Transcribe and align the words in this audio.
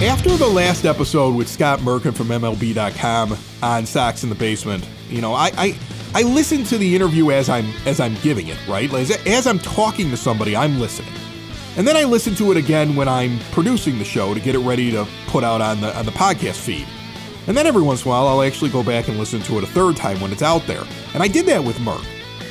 After 0.00 0.36
the 0.36 0.46
last 0.46 0.84
episode 0.84 1.34
with 1.34 1.48
Scott 1.48 1.80
Merkin 1.80 2.14
from 2.14 2.28
MLB.com 2.28 3.36
on 3.64 3.84
Sox 3.84 4.22
in 4.22 4.28
the 4.28 4.36
Basement, 4.36 4.88
you 5.08 5.20
know, 5.20 5.34
I, 5.34 5.50
I 5.56 5.78
I 6.14 6.22
listen 6.22 6.62
to 6.64 6.78
the 6.78 6.94
interview 6.94 7.32
as 7.32 7.48
I'm 7.48 7.66
as 7.84 7.98
I'm 7.98 8.14
giving 8.22 8.46
it, 8.46 8.56
right? 8.68 8.92
As, 8.94 9.10
as 9.26 9.48
I'm 9.48 9.58
talking 9.58 10.08
to 10.10 10.16
somebody, 10.16 10.54
I'm 10.54 10.78
listening. 10.78 11.12
And 11.76 11.86
then 11.86 11.96
I 11.96 12.04
listen 12.04 12.36
to 12.36 12.52
it 12.52 12.56
again 12.56 12.94
when 12.94 13.08
I'm 13.08 13.40
producing 13.50 13.98
the 13.98 14.04
show 14.04 14.34
to 14.34 14.40
get 14.40 14.54
it 14.54 14.60
ready 14.60 14.92
to 14.92 15.04
put 15.26 15.42
out 15.42 15.60
on 15.60 15.80
the 15.80 15.96
on 15.98 16.06
the 16.06 16.12
podcast 16.12 16.60
feed. 16.60 16.86
And 17.48 17.56
then 17.56 17.66
every 17.66 17.82
once 17.82 18.04
in 18.04 18.08
a 18.08 18.10
while 18.10 18.28
I'll 18.28 18.42
actually 18.42 18.70
go 18.70 18.84
back 18.84 19.08
and 19.08 19.18
listen 19.18 19.40
to 19.42 19.58
it 19.58 19.64
a 19.64 19.66
third 19.66 19.96
time 19.96 20.20
when 20.20 20.30
it's 20.30 20.42
out 20.42 20.64
there. 20.68 20.84
And 21.12 21.24
I 21.24 21.28
did 21.28 21.44
that 21.46 21.64
with 21.64 21.76
Merck 21.78 22.06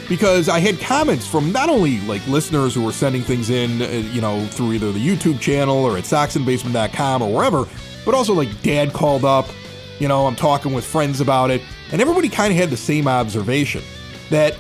because 0.10 0.50
I 0.50 0.60
had 0.60 0.80
comments 0.80 1.28
from 1.28 1.52
not 1.52 1.70
only 1.70 2.00
like 2.02 2.26
listeners 2.28 2.74
who 2.74 2.84
were 2.84 2.92
sending 2.92 3.22
things 3.22 3.50
in, 3.50 3.82
uh, 3.82 3.88
you 4.12 4.22
know, 4.22 4.46
through 4.48 4.74
either 4.74 4.92
the 4.92 5.06
YouTube 5.06 5.40
channel 5.40 5.78
or 5.78 5.98
at 5.98 6.06
soxinthebasement.com 6.06 7.22
or 7.22 7.34
wherever, 7.34 7.66
but 8.06 8.16
also 8.16 8.34
like 8.34 8.62
dad 8.62 8.94
called 8.94 9.26
up, 9.26 9.48
you 10.00 10.08
know, 10.08 10.28
I'm 10.28 10.36
talking 10.36 10.74
with 10.74 10.86
friends 10.86 11.22
about 11.22 11.52
it, 11.52 11.62
and 11.92 12.02
everybody 12.02 12.30
kind 12.30 12.52
of 12.54 12.58
had 12.58 12.70
the 12.70 12.78
same 12.78 13.08
observation 13.08 13.84
that 14.30 14.58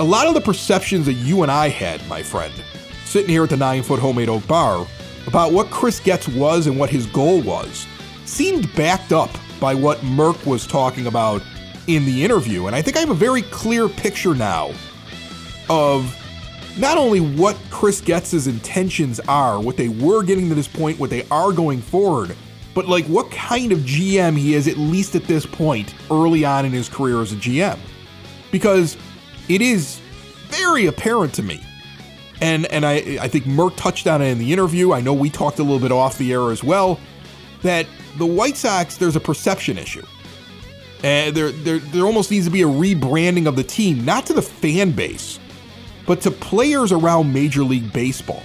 a 0.00 0.04
lot 0.04 0.26
of 0.26 0.34
the 0.34 0.40
perceptions 0.40 1.06
that 1.06 1.14
you 1.14 1.42
and 1.42 1.50
I 1.50 1.68
had, 1.68 2.06
my 2.08 2.22
friend, 2.22 2.52
sitting 3.04 3.30
here 3.30 3.44
at 3.44 3.50
the 3.50 3.56
nine 3.56 3.82
foot 3.82 4.00
homemade 4.00 4.28
oak 4.28 4.46
bar, 4.46 4.86
about 5.26 5.52
what 5.52 5.70
Chris 5.70 6.00
Getz 6.00 6.28
was 6.28 6.66
and 6.66 6.78
what 6.78 6.90
his 6.90 7.06
goal 7.06 7.40
was, 7.42 7.86
seemed 8.24 8.74
backed 8.74 9.12
up 9.12 9.30
by 9.60 9.74
what 9.74 9.98
Merck 9.98 10.44
was 10.44 10.66
talking 10.66 11.06
about 11.06 11.42
in 11.86 12.04
the 12.04 12.24
interview. 12.24 12.66
And 12.66 12.76
I 12.76 12.82
think 12.82 12.96
I 12.96 13.00
have 13.00 13.10
a 13.10 13.14
very 13.14 13.42
clear 13.42 13.88
picture 13.88 14.34
now 14.34 14.72
of 15.68 16.18
not 16.78 16.96
only 16.96 17.20
what 17.20 17.56
Chris 17.70 18.00
Getz's 18.00 18.46
intentions 18.46 19.20
are, 19.20 19.60
what 19.60 19.76
they 19.76 19.88
were 19.88 20.22
getting 20.22 20.48
to 20.48 20.54
this 20.54 20.68
point, 20.68 20.98
what 20.98 21.10
they 21.10 21.26
are 21.30 21.52
going 21.52 21.80
forward, 21.80 22.34
but 22.74 22.86
like 22.86 23.04
what 23.06 23.30
kind 23.30 23.72
of 23.72 23.80
GM 23.80 24.36
he 24.36 24.54
is, 24.54 24.68
at 24.68 24.76
least 24.76 25.14
at 25.14 25.24
this 25.24 25.44
point, 25.44 25.94
early 26.10 26.44
on 26.44 26.64
in 26.64 26.72
his 26.72 26.88
career 26.88 27.20
as 27.20 27.32
a 27.32 27.36
GM. 27.36 27.78
Because 28.50 28.96
it 29.48 29.60
is 29.60 30.00
very 30.48 30.86
apparent 30.86 31.34
to 31.34 31.42
me. 31.42 31.60
And 32.40 32.66
and 32.66 32.84
I, 32.84 32.94
I 33.20 33.28
think 33.28 33.44
Merck 33.44 33.76
touched 33.76 34.06
on 34.06 34.20
it 34.20 34.26
in 34.26 34.38
the 34.38 34.52
interview. 34.52 34.92
I 34.92 35.00
know 35.00 35.12
we 35.12 35.30
talked 35.30 35.58
a 35.58 35.62
little 35.62 35.78
bit 35.78 35.92
off 35.92 36.18
the 36.18 36.32
air 36.32 36.50
as 36.50 36.64
well, 36.64 36.98
that 37.62 37.86
the 38.18 38.26
White 38.26 38.56
Sox, 38.56 38.96
there's 38.96 39.16
a 39.16 39.20
perception 39.20 39.78
issue. 39.78 40.04
And 41.02 41.34
there, 41.34 41.50
there, 41.50 41.78
there 41.78 42.04
almost 42.04 42.30
needs 42.30 42.46
to 42.46 42.52
be 42.52 42.62
a 42.62 42.66
rebranding 42.66 43.46
of 43.46 43.56
the 43.56 43.64
team, 43.64 44.04
not 44.04 44.26
to 44.26 44.32
the 44.32 44.42
fan 44.42 44.92
base, 44.92 45.40
but 46.06 46.20
to 46.22 46.30
players 46.30 46.92
around 46.92 47.32
Major 47.32 47.64
League 47.64 47.92
Baseball. 47.92 48.42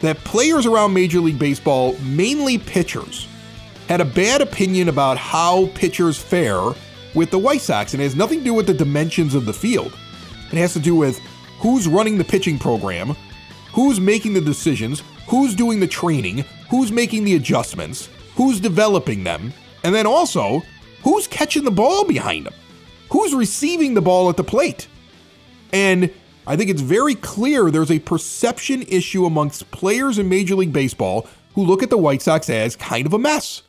That 0.00 0.18
players 0.18 0.66
around 0.66 0.92
Major 0.94 1.20
League 1.20 1.38
Baseball, 1.38 1.96
mainly 1.98 2.58
pitchers, 2.58 3.26
had 3.88 4.00
a 4.00 4.04
bad 4.04 4.42
opinion 4.42 4.88
about 4.88 5.18
how 5.18 5.68
pitchers 5.74 6.18
fare 6.18 6.72
with 7.14 7.30
the 7.30 7.38
White 7.38 7.60
Sox, 7.60 7.94
and 7.94 8.02
it 8.02 8.04
has 8.04 8.16
nothing 8.16 8.40
to 8.40 8.44
do 8.44 8.54
with 8.54 8.66
the 8.66 8.74
dimensions 8.74 9.34
of 9.34 9.46
the 9.46 9.52
field. 9.52 9.96
It 10.52 10.58
has 10.58 10.72
to 10.74 10.80
do 10.80 10.94
with 10.94 11.18
who's 11.58 11.88
running 11.88 12.18
the 12.18 12.24
pitching 12.24 12.58
program, 12.58 13.16
who's 13.72 13.98
making 13.98 14.34
the 14.34 14.40
decisions, 14.40 15.02
who's 15.26 15.54
doing 15.54 15.80
the 15.80 15.86
training, 15.86 16.44
who's 16.70 16.92
making 16.92 17.24
the 17.24 17.36
adjustments, 17.36 18.08
who's 18.34 18.60
developing 18.60 19.24
them, 19.24 19.52
and 19.84 19.94
then 19.94 20.06
also 20.06 20.62
who's 21.08 21.26
catching 21.26 21.64
the 21.64 21.70
ball 21.70 22.04
behind 22.04 22.46
him? 22.46 22.52
Who's 23.10 23.32
receiving 23.32 23.94
the 23.94 24.02
ball 24.02 24.28
at 24.28 24.36
the 24.36 24.44
plate? 24.44 24.88
And 25.72 26.12
I 26.46 26.54
think 26.54 26.68
it's 26.68 26.82
very 26.82 27.14
clear 27.14 27.70
there's 27.70 27.90
a 27.90 27.98
perception 27.98 28.82
issue 28.82 29.24
amongst 29.24 29.70
players 29.70 30.18
in 30.18 30.28
Major 30.28 30.54
League 30.54 30.72
Baseball 30.72 31.26
who 31.54 31.64
look 31.64 31.82
at 31.82 31.88
the 31.88 31.96
White 31.96 32.20
Sox 32.20 32.50
as 32.50 32.76
kind 32.76 33.06
of 33.06 33.14
a 33.14 33.18
mess. 33.18 33.62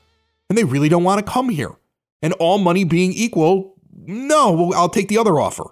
And 0.50 0.58
they 0.58 0.66
really 0.66 0.90
don't 0.90 1.06
want 1.06 1.26
to 1.26 1.32
come 1.32 1.48
here. 1.48 1.78
And 2.22 2.34
all 2.34 2.58
money 2.58 2.84
being 2.84 3.14
equal, 3.14 3.74
no, 3.96 4.74
I'll 4.74 4.90
take 4.90 5.08
the 5.08 5.18
other 5.18 5.40
offer. 5.40 5.64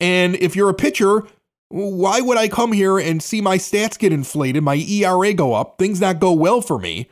And 0.00 0.34
if 0.34 0.56
you're 0.56 0.70
a 0.70 0.74
pitcher, 0.74 1.22
why 1.68 2.20
would 2.20 2.36
I 2.36 2.48
come 2.48 2.72
here 2.72 2.98
and 2.98 3.22
see 3.22 3.40
my 3.40 3.58
stats 3.58 3.96
get 3.96 4.12
inflated, 4.12 4.64
my 4.64 4.74
ERA 4.74 5.32
go 5.34 5.54
up, 5.54 5.78
things 5.78 6.00
not 6.00 6.18
go 6.18 6.32
well 6.32 6.60
for 6.60 6.80
me? 6.80 7.08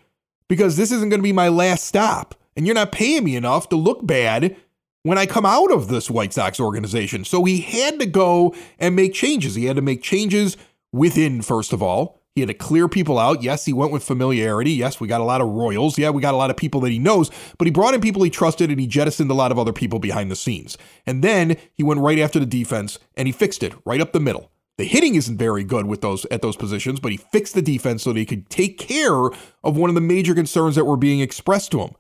Because 0.49 0.77
this 0.77 0.91
isn't 0.91 1.11
going 1.11 1.21
to 1.21 1.25
be 1.25 1.33
my 1.33 1.49
last 1.49 1.85
stop 1.85 2.35
and 2.57 2.67
you're 2.67 2.75
not 2.75 2.93
paying 2.93 3.25
me 3.25 3.37
enough 3.37 3.69
to 3.71 3.77
look 3.77 4.07
bad 4.07 4.57
when 5.03 5.19
I 5.19 5.27
come 5.27 5.47
out 5.47 5.71
of 5.71 5.89
this 5.89 6.11
White 6.11 6.33
Sox 6.33 6.59
organization. 6.59 7.25
So 7.25 7.45
he 7.45 7.61
had 7.61 8.01
to 8.01 8.07
go 8.07 8.55
and 8.79 8.97
make 8.97 9.15
changes. 9.15 9.55
He 9.55 9.67
had 9.67 9.77
to 9.77 9.83
make 9.83 10.03
changes 10.03 10.57
within, 10.93 11.43
first 11.43 11.73
of 11.73 11.83
all. 11.83 12.21
He 12.35 12.41
had 12.41 12.49
to 12.49 12.55
clear 12.55 12.89
people 12.89 13.17
out. 13.17 13.45
Yes, 13.45 13.65
he 13.65 13.73
went 13.73 13.93
with 13.93 14.03
familiarity. 14.03 14.73
Yes, 14.73 14.99
we 14.99 15.07
got 15.07 15.21
a 15.21 15.25
lot 15.25 15.41
of 15.41 15.49
Royals. 15.49 15.97
Yeah, 15.99 16.11
we 16.11 16.21
got 16.21 16.35
a 16.35 16.39
lot 16.39 16.51
of 16.51 16.57
people 16.57 16.81
that 16.81 16.91
he 16.91 16.99
knows, 16.99 17.31
but 17.59 17.67
he 17.67 17.71
brought 17.71 17.95
in 17.95 18.01
people 18.01 18.25
he 18.25 18.31
trusted 18.31 18.71
and 18.71 18.81
he 18.81 18.89
jettisoned 18.89 19.31
a 19.31 19.35
lot 19.35 19.53
of 19.53 19.59
other 19.59 19.73
people 19.73 20.01
behind 20.01 20.33
the 20.33 20.37
scenes. 20.37 20.77
And 21.07 21.23
then 21.23 21.57
he 21.75 21.85
went 21.85 22.01
right 22.01 22.19
after 22.19 22.41
the 22.41 22.47
defense 22.47 22.99
and 23.17 23.29
he 23.29 23.33
fixed 23.33 23.63
it 23.63 23.75
right 23.85 24.01
up 24.01 24.13
the 24.13 24.19
middle. 24.19 24.51
The 24.79 24.85
hitting 24.85 25.15
isn't 25.15 25.39
very 25.39 25.63
good 25.63 25.87
with 25.87 26.01
those 26.01 26.25
at 26.33 26.43
those 26.43 26.57
positions, 26.57 26.99
but 26.99 27.13
he 27.13 27.19
fixed 27.19 27.55
the 27.55 27.63
defense 27.63 28.03
so 28.03 28.13
that 28.13 28.19
he 28.19 28.27
could 28.27 28.51
take 28.51 28.79
care 28.79 29.27
of 29.63 29.77
one 29.77 29.89
of 29.89 29.95
the 29.95 30.01
major 30.01 30.35
concerns 30.35 30.75
that 30.75 30.87
were 30.87 30.97
being 30.97 31.21
expressed 31.21 31.71
to 31.73 31.81
him. 31.81 31.95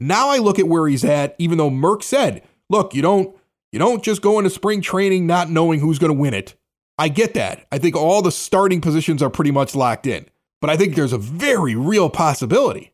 Now 0.00 0.30
I 0.30 0.38
look 0.38 0.58
at 0.58 0.66
where 0.66 0.88
he's 0.88 1.04
at, 1.04 1.36
even 1.38 1.58
though 1.58 1.70
Merck 1.70 2.02
said, 2.02 2.42
look, 2.70 2.94
you 2.94 3.02
don't 3.02 3.36
you 3.70 3.78
don't 3.78 4.02
just 4.02 4.22
go 4.22 4.38
into 4.38 4.50
spring 4.50 4.80
training 4.80 5.26
not 5.26 5.50
knowing 5.50 5.78
who's 5.78 5.98
going 5.98 6.12
to 6.12 6.20
win 6.20 6.34
it. 6.34 6.56
I 6.98 7.08
get 7.08 7.34
that. 7.34 7.66
I 7.70 7.78
think 7.78 7.94
all 7.94 8.20
the 8.20 8.32
starting 8.32 8.80
positions 8.80 9.22
are 9.22 9.30
pretty 9.30 9.52
much 9.52 9.74
locked 9.74 10.06
in. 10.06 10.26
But 10.60 10.70
I 10.70 10.76
think 10.76 10.94
there's 10.94 11.12
a 11.12 11.18
very 11.18 11.74
real 11.74 12.10
possibility 12.10 12.92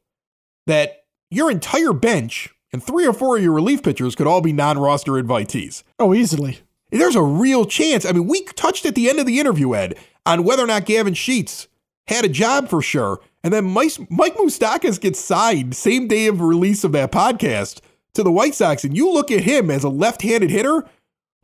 that 0.66 1.04
your 1.30 1.50
entire 1.50 1.92
bench 1.92 2.50
and 2.72 2.82
three 2.82 3.06
or 3.06 3.12
four 3.12 3.36
of 3.36 3.42
your 3.42 3.52
relief 3.52 3.82
pitchers 3.82 4.14
could 4.14 4.26
all 4.26 4.40
be 4.40 4.52
non-roster 4.52 5.12
invitees. 5.12 5.82
Oh, 5.98 6.12
easily. 6.12 6.60
There's 6.90 7.16
a 7.16 7.22
real 7.22 7.64
chance. 7.64 8.04
I 8.04 8.12
mean, 8.12 8.28
we 8.28 8.44
touched 8.44 8.86
at 8.86 8.94
the 8.94 9.08
end 9.08 9.18
of 9.18 9.26
the 9.26 9.40
interview, 9.40 9.74
Ed, 9.74 9.96
on 10.24 10.44
whether 10.44 10.62
or 10.62 10.68
not 10.68 10.84
Gavin 10.84 11.14
Sheets 11.14 11.66
had 12.06 12.24
a 12.24 12.28
job 12.28 12.68
for 12.68 12.82
sure. 12.82 13.20
And 13.46 13.52
then 13.52 13.64
Mike, 13.66 13.92
Mike 14.10 14.34
Moustakas 14.34 15.00
gets 15.00 15.20
signed 15.20 15.76
same 15.76 16.08
day 16.08 16.26
of 16.26 16.40
release 16.40 16.82
of 16.82 16.90
that 16.90 17.12
podcast 17.12 17.78
to 18.14 18.24
the 18.24 18.32
White 18.32 18.56
Sox. 18.56 18.82
And 18.82 18.96
you 18.96 19.12
look 19.12 19.30
at 19.30 19.44
him 19.44 19.70
as 19.70 19.84
a 19.84 19.88
left 19.88 20.22
handed 20.22 20.50
hitter 20.50 20.84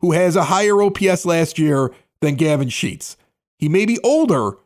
who 0.01 0.11
has 0.11 0.35
a 0.35 0.43
higher 0.43 0.81
OPS 0.81 1.25
last 1.25 1.57
year 1.57 1.93
than 2.19 2.35
Gavin 2.35 2.67
Sheets. 2.67 3.15
He 3.57 3.69
may 3.69 3.85
be 3.85 3.99
older, 4.03 4.57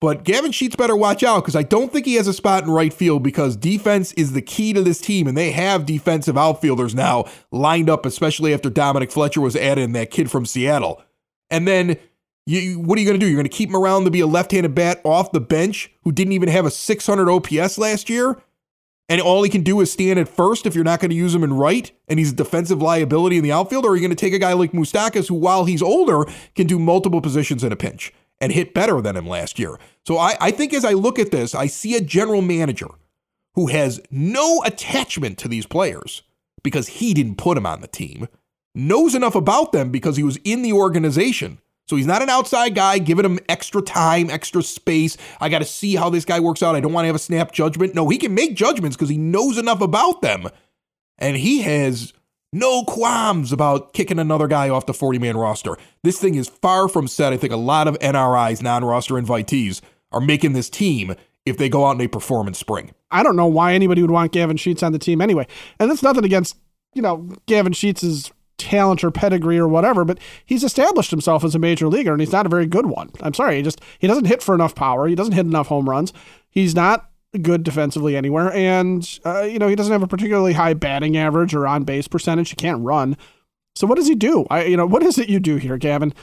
but 0.00 0.24
Gavin 0.24 0.52
Sheets 0.52 0.74
better 0.74 0.96
watch 0.96 1.22
out 1.22 1.42
because 1.42 1.54
I 1.54 1.64
don't 1.64 1.92
think 1.92 2.06
he 2.06 2.14
has 2.14 2.28
a 2.28 2.32
spot 2.32 2.64
in 2.64 2.70
right 2.70 2.94
field 2.94 3.22
because 3.22 3.56
defense 3.56 4.14
is 4.14 4.32
the 4.32 4.40
key 4.40 4.72
to 4.72 4.82
this 4.82 4.98
team. 4.98 5.26
And 5.26 5.36
they 5.36 5.50
have 5.50 5.84
defensive 5.84 6.38
outfielders 6.38 6.94
now 6.94 7.26
lined 7.52 7.90
up, 7.90 8.06
especially 8.06 8.54
after 8.54 8.70
Dominic 8.70 9.12
Fletcher 9.12 9.42
was 9.42 9.54
added 9.54 9.84
and 9.84 9.94
that 9.94 10.10
kid 10.10 10.30
from 10.30 10.46
Seattle. 10.46 11.02
And 11.50 11.68
then 11.68 11.98
you, 12.46 12.78
what 12.78 12.96
are 12.96 13.00
you 13.00 13.06
going 13.06 13.18
to 13.18 13.24
do? 13.24 13.28
You're 13.28 13.36
going 13.36 13.48
to 13.48 13.56
keep 13.56 13.70
him 13.70 13.76
around 13.76 14.04
to 14.04 14.10
be 14.10 14.20
a 14.20 14.26
left-handed 14.26 14.74
bat 14.74 15.00
off 15.04 15.32
the 15.32 15.40
bench 15.40 15.90
who 16.04 16.12
didn't 16.12 16.32
even 16.32 16.48
have 16.48 16.64
a 16.64 16.70
600 16.70 17.28
OPS 17.28 17.76
last 17.76 18.08
year, 18.08 18.40
and 19.08 19.20
all 19.20 19.42
he 19.42 19.50
can 19.50 19.62
do 19.62 19.80
is 19.80 19.92
stand 19.92 20.18
at 20.18 20.28
first 20.28 20.64
if 20.64 20.74
you're 20.74 20.84
not 20.84 21.00
going 21.00 21.10
to 21.10 21.16
use 21.16 21.34
him 21.34 21.42
in 21.42 21.52
right, 21.52 21.90
and 22.08 22.18
he's 22.18 22.32
a 22.32 22.36
defensive 22.36 22.80
liability 22.80 23.36
in 23.36 23.42
the 23.42 23.52
outfield. 23.52 23.84
Or 23.84 23.90
are 23.90 23.96
you 23.96 24.00
going 24.00 24.10
to 24.10 24.16
take 24.16 24.32
a 24.32 24.38
guy 24.38 24.52
like 24.52 24.72
Moustakas, 24.72 25.28
who 25.28 25.34
while 25.34 25.64
he's 25.64 25.82
older 25.82 26.24
can 26.54 26.66
do 26.66 26.78
multiple 26.78 27.20
positions 27.20 27.64
in 27.64 27.72
a 27.72 27.76
pinch 27.76 28.12
and 28.40 28.52
hit 28.52 28.74
better 28.74 29.00
than 29.00 29.16
him 29.16 29.26
last 29.26 29.58
year? 29.58 29.78
So 30.04 30.18
I, 30.18 30.36
I 30.40 30.50
think 30.50 30.72
as 30.72 30.84
I 30.84 30.92
look 30.92 31.18
at 31.18 31.30
this, 31.30 31.54
I 31.54 31.66
see 31.66 31.96
a 31.96 32.00
general 32.00 32.42
manager 32.42 32.88
who 33.54 33.68
has 33.68 34.00
no 34.10 34.62
attachment 34.64 35.38
to 35.38 35.48
these 35.48 35.66
players 35.66 36.22
because 36.62 36.88
he 36.88 37.14
didn't 37.14 37.38
put 37.38 37.54
them 37.54 37.66
on 37.66 37.80
the 37.80 37.88
team, 37.88 38.28
knows 38.74 39.14
enough 39.14 39.34
about 39.34 39.72
them 39.72 39.90
because 39.90 40.16
he 40.16 40.22
was 40.22 40.38
in 40.44 40.62
the 40.62 40.72
organization 40.72 41.58
so 41.86 41.96
he's 41.96 42.06
not 42.06 42.22
an 42.22 42.28
outside 42.28 42.74
guy 42.74 42.98
giving 42.98 43.24
him 43.24 43.38
extra 43.48 43.80
time, 43.80 44.28
extra 44.28 44.62
space. 44.62 45.16
I 45.40 45.48
got 45.48 45.60
to 45.60 45.64
see 45.64 45.94
how 45.94 46.10
this 46.10 46.24
guy 46.24 46.40
works 46.40 46.62
out. 46.62 46.74
I 46.74 46.80
don't 46.80 46.92
want 46.92 47.04
to 47.04 47.08
have 47.08 47.16
a 47.16 47.20
snap 47.20 47.52
judgment. 47.52 47.94
No, 47.94 48.08
he 48.08 48.18
can 48.18 48.34
make 48.34 48.54
judgments 48.54 48.96
because 48.96 49.08
he 49.08 49.16
knows 49.18 49.56
enough 49.56 49.80
about 49.80 50.20
them. 50.20 50.48
And 51.18 51.36
he 51.36 51.62
has 51.62 52.12
no 52.52 52.84
qualms 52.84 53.52
about 53.52 53.92
kicking 53.92 54.18
another 54.18 54.48
guy 54.48 54.68
off 54.68 54.86
the 54.86 54.94
40 54.94 55.18
man 55.20 55.36
roster. 55.36 55.76
This 56.02 56.18
thing 56.18 56.34
is 56.34 56.48
far 56.48 56.88
from 56.88 57.06
set. 57.06 57.32
I 57.32 57.36
think 57.36 57.52
a 57.52 57.56
lot 57.56 57.86
of 57.86 57.98
NRIs, 58.00 58.62
non 58.62 58.84
roster 58.84 59.14
invitees, 59.14 59.80
are 60.10 60.20
making 60.20 60.54
this 60.54 60.68
team 60.68 61.14
if 61.44 61.56
they 61.56 61.68
go 61.68 61.86
out 61.86 61.92
and 61.92 62.00
they 62.00 62.08
perform 62.08 62.48
in 62.48 62.54
spring. 62.54 62.92
I 63.12 63.22
don't 63.22 63.36
know 63.36 63.46
why 63.46 63.74
anybody 63.74 64.02
would 64.02 64.10
want 64.10 64.32
Gavin 64.32 64.56
Sheets 64.56 64.82
on 64.82 64.90
the 64.90 64.98
team 64.98 65.20
anyway. 65.20 65.46
And 65.78 65.88
that's 65.88 66.02
nothing 66.02 66.24
against 66.24 66.56
you 66.96 67.02
know, 67.02 67.28
Gavin 67.44 67.74
Sheets' 67.74 68.32
talent 68.58 69.04
or 69.04 69.10
pedigree 69.10 69.58
or 69.58 69.68
whatever, 69.68 70.04
but 70.04 70.18
he's 70.44 70.64
established 70.64 71.10
himself 71.10 71.44
as 71.44 71.54
a 71.54 71.58
major 71.58 71.88
leaguer 71.88 72.12
and 72.12 72.20
he's 72.20 72.32
not 72.32 72.46
a 72.46 72.50
very 72.50 72.66
good 72.66 72.86
one. 72.86 73.10
I'm 73.20 73.34
sorry, 73.34 73.56
he 73.56 73.62
just 73.62 73.80
he 73.98 74.06
doesn't 74.06 74.26
hit 74.26 74.42
for 74.42 74.54
enough 74.54 74.74
power. 74.74 75.06
He 75.06 75.14
doesn't 75.14 75.34
hit 75.34 75.46
enough 75.46 75.68
home 75.68 75.88
runs. 75.88 76.12
He's 76.48 76.74
not 76.74 77.10
good 77.42 77.62
defensively 77.62 78.16
anywhere, 78.16 78.52
and 78.52 79.18
uh, 79.24 79.42
you 79.42 79.58
know 79.58 79.68
he 79.68 79.76
doesn't 79.76 79.92
have 79.92 80.02
a 80.02 80.08
particularly 80.08 80.54
high 80.54 80.74
batting 80.74 81.16
average 81.16 81.54
or 81.54 81.66
on 81.66 81.84
base 81.84 82.08
percentage. 82.08 82.50
He 82.50 82.56
can't 82.56 82.82
run. 82.82 83.16
So 83.74 83.86
what 83.86 83.96
does 83.96 84.06
he 84.06 84.14
do? 84.14 84.46
I 84.50 84.64
you 84.64 84.76
know 84.76 84.86
what 84.86 85.02
is 85.02 85.18
it 85.18 85.28
you 85.28 85.38
do 85.38 85.56
here, 85.56 85.76
Gavin? 85.76 86.14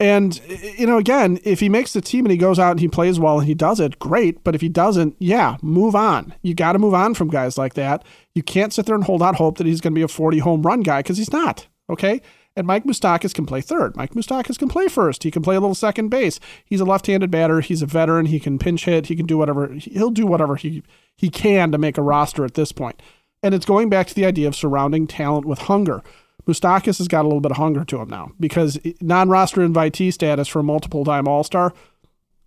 And 0.00 0.40
you 0.78 0.86
know, 0.86 0.98
again, 0.98 1.38
if 1.44 1.60
he 1.60 1.68
makes 1.68 1.92
the 1.92 2.00
team 2.00 2.24
and 2.24 2.32
he 2.32 2.38
goes 2.38 2.58
out 2.58 2.72
and 2.72 2.80
he 2.80 2.88
plays 2.88 3.20
well 3.20 3.38
and 3.38 3.46
he 3.46 3.54
does 3.54 3.78
it, 3.78 4.00
great. 4.00 4.42
But 4.42 4.54
if 4.54 4.60
he 4.60 4.68
doesn't, 4.68 5.14
yeah, 5.20 5.58
move 5.62 5.94
on. 5.94 6.34
You 6.42 6.54
got 6.54 6.72
to 6.72 6.80
move 6.80 6.94
on 6.94 7.14
from 7.14 7.28
guys 7.28 7.56
like 7.56 7.74
that. 7.74 8.04
You 8.34 8.42
can't 8.42 8.72
sit 8.72 8.86
there 8.86 8.96
and 8.96 9.04
hold 9.04 9.22
out 9.22 9.36
hope 9.36 9.58
that 9.58 9.66
he's 9.66 9.80
going 9.80 9.92
to 9.92 9.98
be 9.98 10.02
a 10.02 10.08
40 10.08 10.40
home 10.40 10.62
run 10.62 10.80
guy 10.80 11.00
because 11.00 11.18
he's 11.18 11.32
not. 11.32 11.68
Okay. 11.92 12.20
And 12.54 12.66
Mike 12.66 12.84
Moustakas 12.84 13.32
can 13.32 13.46
play 13.46 13.62
third. 13.62 13.96
Mike 13.96 14.12
Moustakas 14.12 14.58
can 14.58 14.68
play 14.68 14.86
first. 14.86 15.22
He 15.22 15.30
can 15.30 15.42
play 15.42 15.56
a 15.56 15.60
little 15.60 15.74
second 15.74 16.08
base. 16.08 16.38
He's 16.64 16.80
a 16.80 16.84
left-handed 16.84 17.30
batter. 17.30 17.60
He's 17.60 17.80
a 17.80 17.86
veteran. 17.86 18.26
He 18.26 18.38
can 18.38 18.58
pinch 18.58 18.84
hit. 18.84 19.06
He 19.06 19.16
can 19.16 19.24
do 19.24 19.38
whatever. 19.38 19.68
He'll 19.72 20.10
do 20.10 20.26
whatever 20.26 20.56
he 20.56 20.82
he 21.16 21.30
can 21.30 21.72
to 21.72 21.78
make 21.78 21.96
a 21.96 22.02
roster 22.02 22.44
at 22.44 22.54
this 22.54 22.72
point. 22.72 23.00
And 23.42 23.54
it's 23.54 23.64
going 23.64 23.88
back 23.88 24.06
to 24.08 24.14
the 24.14 24.26
idea 24.26 24.48
of 24.48 24.54
surrounding 24.54 25.06
talent 25.06 25.46
with 25.46 25.60
hunger. 25.60 26.02
Moustakas 26.46 26.98
has 26.98 27.08
got 27.08 27.22
a 27.22 27.28
little 27.28 27.40
bit 27.40 27.52
of 27.52 27.56
hunger 27.56 27.84
to 27.84 28.00
him 28.00 28.08
now 28.08 28.32
because 28.38 28.78
non-roster 29.00 29.60
invitee 29.66 30.12
status 30.12 30.48
for 30.48 30.62
multiple-time 30.62 31.28
All-Star. 31.28 31.72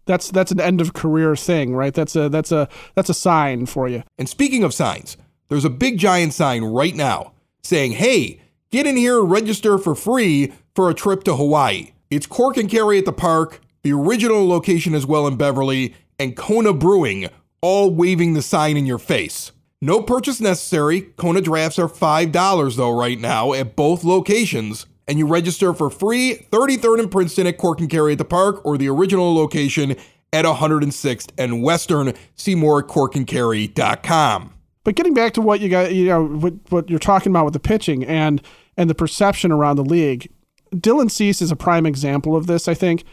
That's 0.06 0.30
that's 0.30 0.52
an 0.52 0.62
end 0.62 0.82
of 0.82 0.94
career 0.94 1.36
thing, 1.36 1.74
right? 1.76 1.94
That's 1.94 2.16
a 2.16 2.30
that's 2.30 2.52
a 2.52 2.70
that's 2.94 3.10
a 3.10 3.14
sign 3.14 3.66
for 3.66 3.88
you. 3.88 4.04
And 4.20 4.30
speaking 4.30 4.64
of 4.64 4.74
signs, 4.74 5.18
there's 5.48 5.66
a 5.66 5.70
big 5.70 5.98
giant 5.98 6.34
sign 6.34 6.64
right 6.64 6.94
now 6.96 7.34
saying, 7.64 7.94
"Hey, 7.94 8.40
get 8.76 8.88
in 8.88 8.98
here 8.98 9.20
and 9.20 9.32
register 9.32 9.78
for 9.78 9.96
free 9.96 10.54
for 10.76 10.90
a 10.90 10.94
trip 10.94 11.24
to 11.24 11.36
Hawaii." 11.36 11.94
It's 12.10 12.28
Cork 12.28 12.58
and 12.58 12.70
Kerry 12.70 13.00
at 13.00 13.06
the 13.06 13.14
park, 13.14 13.62
the 13.84 13.94
original 13.94 14.48
location 14.48 14.94
as 14.94 15.06
well 15.06 15.28
in 15.28 15.38
Beverly, 15.38 15.96
and 16.20 16.36
Kona 16.36 16.74
Brewing, 16.74 17.28
all 17.62 17.90
waving 17.90 18.34
the 18.34 18.42
sign 18.42 18.78
in 18.78 18.86
your 18.86 18.98
face. 19.00 19.52
No 19.82 20.02
purchase 20.02 20.40
necessary. 20.40 21.02
Kona 21.02 21.42
drafts 21.42 21.78
are 21.78 21.88
$5 21.88 22.76
though 22.76 22.98
right 22.98 23.20
now 23.20 23.54
at 23.54 23.76
both 23.76 24.04
locations. 24.04 24.86
And 25.08 25.20
you 25.20 25.28
register 25.28 25.74
for 25.74 25.90
free 25.90 26.48
33rd 26.52 27.00
and 27.00 27.12
Princeton 27.12 27.46
at 27.46 27.58
Cork 27.58 27.80
and 27.80 27.90
Kerry 27.90 28.14
at 28.14 28.18
the 28.18 28.26
Park 28.26 28.66
or 28.66 28.78
the 28.78 28.90
original 28.90 29.36
location 29.36 29.96
at 30.34 30.46
106th 30.46 31.30
and 31.38 31.62
Western. 31.62 32.14
See 32.36 32.56
more 32.56 32.80
at 32.80 32.88
corkandkerry.com. 32.88 34.54
But 34.84 34.96
getting 34.96 35.14
back 35.14 35.34
to 35.34 35.42
what 35.42 35.60
you 35.60 35.70
got, 35.70 35.94
you 35.94 36.06
know, 36.06 36.26
what, 36.26 36.54
what 36.70 36.90
you're 36.90 37.00
talking 37.00 37.32
about 37.32 37.46
with 37.46 37.54
the 37.54 37.60
pitching 37.60 38.04
and 38.06 38.42
and 38.78 38.90
the 38.90 38.96
perception 38.96 39.52
around 39.52 39.78
the 39.78 39.84
league, 39.84 40.32
Dylan 40.72 41.12
Cease 41.12 41.42
is 41.42 41.52
a 41.52 41.56
prime 41.56 41.86
example 41.86 42.36
of 42.36 42.48
this. 42.48 42.68
I 42.68 42.74
think 42.74 43.04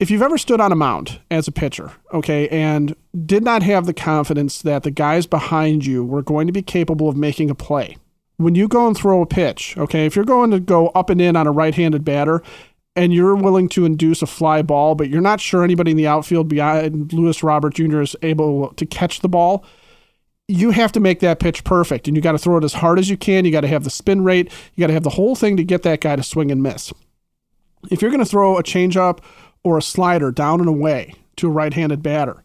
if 0.00 0.10
you've 0.10 0.22
ever 0.22 0.38
stood 0.38 0.60
on 0.60 0.72
a 0.72 0.76
mound 0.76 1.20
as 1.30 1.48
a 1.48 1.52
pitcher, 1.52 1.92
okay, 2.12 2.48
and 2.48 2.96
did 3.24 3.42
not 3.42 3.62
have 3.62 3.86
the 3.86 3.94
confidence 3.94 4.60
that 4.62 4.82
the 4.82 4.90
guys 4.90 5.26
behind 5.26 5.86
you 5.86 6.04
were 6.04 6.22
going 6.22 6.46
to 6.46 6.52
be 6.52 6.62
capable 6.62 7.08
of 7.08 7.16
making 7.16 7.50
a 7.50 7.54
play, 7.54 7.96
when 8.36 8.54
you 8.54 8.66
go 8.66 8.86
and 8.86 8.96
throw 8.96 9.22
a 9.22 9.26
pitch, 9.26 9.76
okay, 9.78 10.06
if 10.06 10.16
you're 10.16 10.24
going 10.24 10.50
to 10.50 10.60
go 10.60 10.88
up 10.88 11.10
and 11.10 11.20
in 11.20 11.36
on 11.36 11.46
a 11.46 11.52
right 11.52 11.74
handed 11.74 12.04
batter 12.04 12.42
and 12.96 13.12
you're 13.12 13.34
willing 13.34 13.68
to 13.68 13.84
induce 13.84 14.22
a 14.22 14.26
fly 14.26 14.62
ball, 14.62 14.94
but 14.94 15.08
you're 15.08 15.20
not 15.20 15.40
sure 15.40 15.64
anybody 15.64 15.92
in 15.92 15.96
the 15.96 16.06
outfield 16.06 16.48
beyond 16.48 17.12
Luis 17.12 17.42
Robert 17.42 17.74
Jr. 17.74 18.00
is 18.00 18.16
able 18.22 18.72
to 18.74 18.86
catch 18.86 19.20
the 19.20 19.28
ball, 19.28 19.64
you 20.48 20.70
have 20.70 20.92
to 20.92 21.00
make 21.00 21.20
that 21.20 21.40
pitch 21.40 21.64
perfect 21.64 22.06
and 22.06 22.16
you 22.16 22.22
got 22.22 22.32
to 22.32 22.38
throw 22.38 22.58
it 22.58 22.64
as 22.64 22.74
hard 22.74 22.98
as 22.98 23.08
you 23.08 23.16
can. 23.16 23.44
You 23.44 23.50
got 23.50 23.62
to 23.62 23.68
have 23.68 23.84
the 23.84 23.90
spin 23.90 24.24
rate, 24.24 24.52
you 24.74 24.82
got 24.82 24.88
to 24.88 24.92
have 24.92 25.02
the 25.02 25.10
whole 25.10 25.34
thing 25.34 25.56
to 25.56 25.64
get 25.64 25.82
that 25.82 26.00
guy 26.00 26.16
to 26.16 26.22
swing 26.22 26.50
and 26.50 26.62
miss. 26.62 26.92
If 27.90 28.02
you're 28.02 28.10
going 28.10 28.24
to 28.24 28.30
throw 28.30 28.58
a 28.58 28.62
changeup 28.62 29.20
or 29.62 29.78
a 29.78 29.82
slider 29.82 30.30
down 30.30 30.60
and 30.60 30.68
away 30.68 31.14
to 31.36 31.48
a 31.48 31.50
right 31.50 31.72
handed 31.72 32.02
batter. 32.02 32.42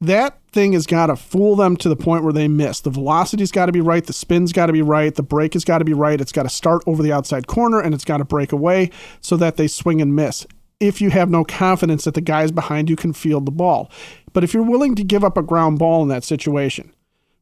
That 0.00 0.38
thing 0.52 0.74
has 0.74 0.86
got 0.86 1.06
to 1.06 1.16
fool 1.16 1.56
them 1.56 1.76
to 1.78 1.88
the 1.88 1.96
point 1.96 2.24
where 2.24 2.32
they 2.32 2.46
miss. 2.46 2.80
The 2.80 2.90
velocity's 2.90 3.50
got 3.50 3.66
to 3.66 3.72
be 3.72 3.80
right, 3.80 4.04
the 4.04 4.12
spin's 4.12 4.52
got 4.52 4.66
to 4.66 4.72
be 4.72 4.82
right, 4.82 5.14
the 5.14 5.22
break 5.22 5.54
has 5.54 5.64
got 5.64 5.78
to 5.78 5.84
be 5.84 5.94
right. 5.94 6.20
It's 6.20 6.32
got 6.32 6.42
to 6.42 6.50
start 6.50 6.82
over 6.86 7.02
the 7.02 7.12
outside 7.12 7.46
corner 7.46 7.80
and 7.80 7.94
it's 7.94 8.04
got 8.04 8.18
to 8.18 8.24
break 8.24 8.52
away 8.52 8.90
so 9.20 9.36
that 9.38 9.56
they 9.56 9.66
swing 9.66 10.02
and 10.02 10.14
miss. 10.14 10.46
If 10.78 11.00
you 11.00 11.10
have 11.10 11.30
no 11.30 11.44
confidence 11.44 12.04
that 12.04 12.14
the 12.14 12.20
guys 12.20 12.52
behind 12.52 12.90
you 12.90 12.96
can 12.96 13.14
field 13.14 13.46
the 13.46 13.52
ball. 13.52 13.90
But 14.34 14.44
if 14.44 14.52
you're 14.52 14.62
willing 14.62 14.94
to 14.96 15.04
give 15.04 15.24
up 15.24 15.38
a 15.38 15.42
ground 15.42 15.78
ball 15.78 16.02
in 16.02 16.08
that 16.08 16.24
situation, 16.24 16.92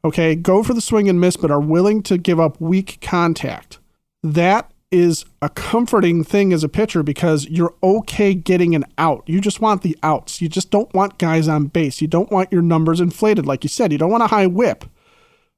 okay, 0.05 0.35
go 0.35 0.63
for 0.63 0.75
the 0.75 0.81
swing 0.81 1.09
and 1.09 1.21
miss, 1.21 1.37
but 1.37 1.51
are 1.51 1.61
willing 1.61 2.03
to 2.05 2.19
give 2.19 2.41
up 2.41 2.61
weak 2.61 2.99
contact, 3.01 3.79
that 4.23 4.71
is 4.93 5.25
a 5.41 5.49
comforting 5.49 6.23
thing 6.23 6.53
as 6.53 6.63
a 6.63 6.69
pitcher 6.69 7.03
because 7.03 7.49
you're 7.49 7.75
okay 7.83 8.35
getting 8.35 8.75
an 8.75 8.85
out. 8.99 9.25
You 9.27 9.41
just 9.41 9.61
want 9.61 9.83
the 9.83 9.99
outs. 10.03 10.43
You 10.43 10.49
just 10.49 10.71
don't 10.71 10.93
want 10.93 11.19
guys 11.19 11.49
on 11.49 11.67
base. 11.67 12.03
You 12.03 12.09
don't 12.09 12.31
want 12.31 12.53
your 12.53 12.63
numbers 12.63 13.01
inflated, 13.01 13.47
like 13.47 13.65
you 13.65 13.69
said. 13.69 13.91
You 13.91 13.99
don't 13.99 14.11
want 14.11 14.23
a 14.23 14.29
high 14.29 14.47
whip. 14.47 14.85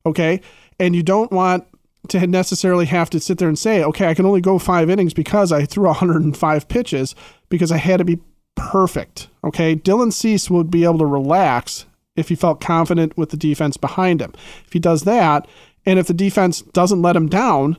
Okay. 0.06 0.40
And 0.78 0.94
you 0.94 1.02
don't 1.02 1.32
want 1.32 1.66
to 2.08 2.26
necessarily 2.26 2.86
have 2.86 3.10
to 3.10 3.18
sit 3.18 3.38
there 3.38 3.48
and 3.48 3.58
say, 3.58 3.82
okay, 3.82 4.06
I 4.06 4.14
can 4.14 4.24
only 4.24 4.40
go 4.40 4.58
five 4.58 4.88
innings 4.88 5.14
because 5.14 5.50
I 5.50 5.64
threw 5.64 5.86
105 5.86 6.68
pitches 6.68 7.14
because 7.48 7.72
I 7.72 7.78
had 7.78 7.96
to 7.96 8.04
be 8.04 8.20
perfect. 8.54 9.28
Okay. 9.42 9.74
Dylan 9.74 10.12
Cease 10.12 10.48
would 10.48 10.70
be 10.70 10.84
able 10.84 10.98
to 10.98 11.06
relax 11.06 11.86
if 12.16 12.28
he 12.28 12.34
felt 12.34 12.60
confident 12.60 13.16
with 13.16 13.30
the 13.30 13.36
defense 13.36 13.76
behind 13.76 14.20
him. 14.20 14.32
If 14.66 14.72
he 14.72 14.78
does 14.78 15.02
that, 15.02 15.46
and 15.86 15.98
if 15.98 16.06
the 16.06 16.14
defense 16.14 16.62
doesn't 16.62 17.02
let 17.02 17.16
him 17.16 17.28
down, 17.28 17.78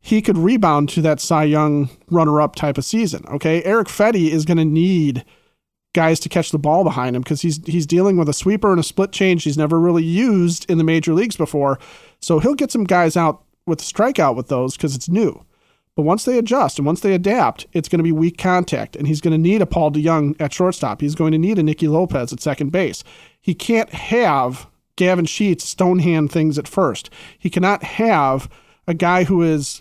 he 0.00 0.22
could 0.22 0.38
rebound 0.38 0.88
to 0.90 1.02
that 1.02 1.20
Cy 1.20 1.44
Young 1.44 1.90
runner 2.10 2.40
up 2.40 2.54
type 2.54 2.78
of 2.78 2.84
season. 2.84 3.24
Okay. 3.28 3.62
Eric 3.64 3.88
Fedde 3.88 4.30
is 4.30 4.44
going 4.44 4.58
to 4.58 4.64
need 4.64 5.24
guys 5.94 6.20
to 6.20 6.28
catch 6.28 6.50
the 6.50 6.58
ball 6.58 6.84
behind 6.84 7.16
him 7.16 7.22
because 7.22 7.42
he's 7.42 7.64
he's 7.66 7.86
dealing 7.86 8.16
with 8.16 8.28
a 8.28 8.32
sweeper 8.32 8.70
and 8.70 8.78
a 8.78 8.84
split 8.84 9.10
change 9.10 9.44
he's 9.44 9.58
never 9.58 9.80
really 9.80 10.04
used 10.04 10.70
in 10.70 10.78
the 10.78 10.84
major 10.84 11.14
leagues 11.14 11.36
before. 11.36 11.78
So 12.20 12.38
he'll 12.38 12.54
get 12.54 12.70
some 12.70 12.84
guys 12.84 13.16
out 13.16 13.42
with 13.66 13.80
strikeout 13.80 14.36
with 14.36 14.48
those 14.48 14.76
because 14.76 14.94
it's 14.94 15.08
new. 15.08 15.44
But 15.96 16.02
once 16.02 16.24
they 16.24 16.38
adjust 16.38 16.78
and 16.78 16.86
once 16.86 17.00
they 17.00 17.12
adapt, 17.12 17.66
it's 17.72 17.88
going 17.88 17.98
to 17.98 18.04
be 18.04 18.12
weak 18.12 18.38
contact, 18.38 18.94
and 18.94 19.08
he's 19.08 19.20
going 19.20 19.32
to 19.32 19.38
need 19.38 19.60
a 19.60 19.66
Paul 19.66 19.90
DeJong 19.90 20.40
at 20.40 20.52
shortstop. 20.52 21.00
He's 21.00 21.16
going 21.16 21.32
to 21.32 21.38
need 21.38 21.58
a 21.58 21.62
Nicky 21.64 21.88
Lopez 21.88 22.32
at 22.32 22.40
second 22.40 22.70
base. 22.70 23.02
He 23.48 23.54
can't 23.54 23.88
have 23.94 24.66
Gavin 24.96 25.24
Sheets 25.24 25.64
stonehand 25.64 26.30
things 26.30 26.58
at 26.58 26.68
first. 26.68 27.08
He 27.38 27.48
cannot 27.48 27.82
have 27.82 28.46
a 28.86 28.92
guy 28.92 29.24
who 29.24 29.40
is 29.40 29.80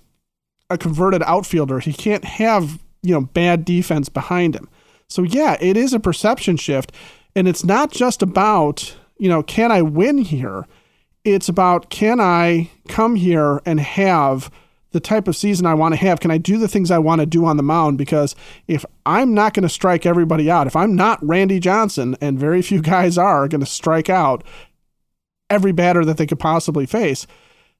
a 0.69 0.78
converted 0.78 1.22
outfielder. 1.24 1.80
He 1.80 1.92
can't 1.92 2.24
have, 2.24 2.81
you 3.04 3.14
know, 3.14 3.19
bad 3.19 3.66
defense 3.66 4.07
behind 4.07 4.56
him. 4.56 4.69
So 5.09 5.21
yeah, 5.21 5.57
it 5.59 5.76
is 5.76 5.92
a 5.92 6.00
perception 6.00 6.56
shift 6.56 6.94
and 7.36 7.45
it's 7.45 7.66
not 7.66 7.92
just 7.92 8.21
about, 8.21 8.95
you 9.18 9.28
know, 9.28 9.44
can 9.44 9.69
I 9.69 9.81
win 9.81 10.19
here? 10.19 10.66
It's 11.26 11.50
about 11.50 11.90
can 11.90 12.21
I 12.21 12.71
come 12.88 13.16
here 13.16 13.62
and 13.66 13.81
have 13.81 14.50
the 14.91 14.99
type 14.99 15.27
of 15.27 15.35
season 15.35 15.65
I 15.65 15.73
want 15.73 15.94
to 15.94 15.99
have? 15.99 16.19
Can 16.19 16.31
I 16.31 16.37
do 16.37 16.57
the 16.57 16.67
things 16.67 16.91
I 16.91 16.97
want 16.97 17.21
to 17.21 17.25
do 17.25 17.45
on 17.45 17.57
the 17.57 17.63
mound? 17.63 17.97
Because 17.97 18.35
if 18.67 18.85
I'm 19.06 19.33
not 19.33 19.53
going 19.53 19.63
to 19.63 19.69
strike 19.69 20.06
everybody 20.06 20.49
out, 20.49 20.67
if 20.67 20.75
I'm 20.75 20.95
not 20.95 21.25
Randy 21.25 21.59
Johnson, 21.59 22.15
and 22.21 22.39
very 22.39 22.61
few 22.61 22.81
guys 22.83 23.17
are 23.17 23.47
going 23.47 23.61
to 23.61 23.67
strike 23.67 24.09
out 24.09 24.44
every 25.49 25.71
batter 25.71 26.03
that 26.06 26.17
they 26.17 26.27
could 26.27 26.39
possibly 26.39 26.85
face, 26.85 27.27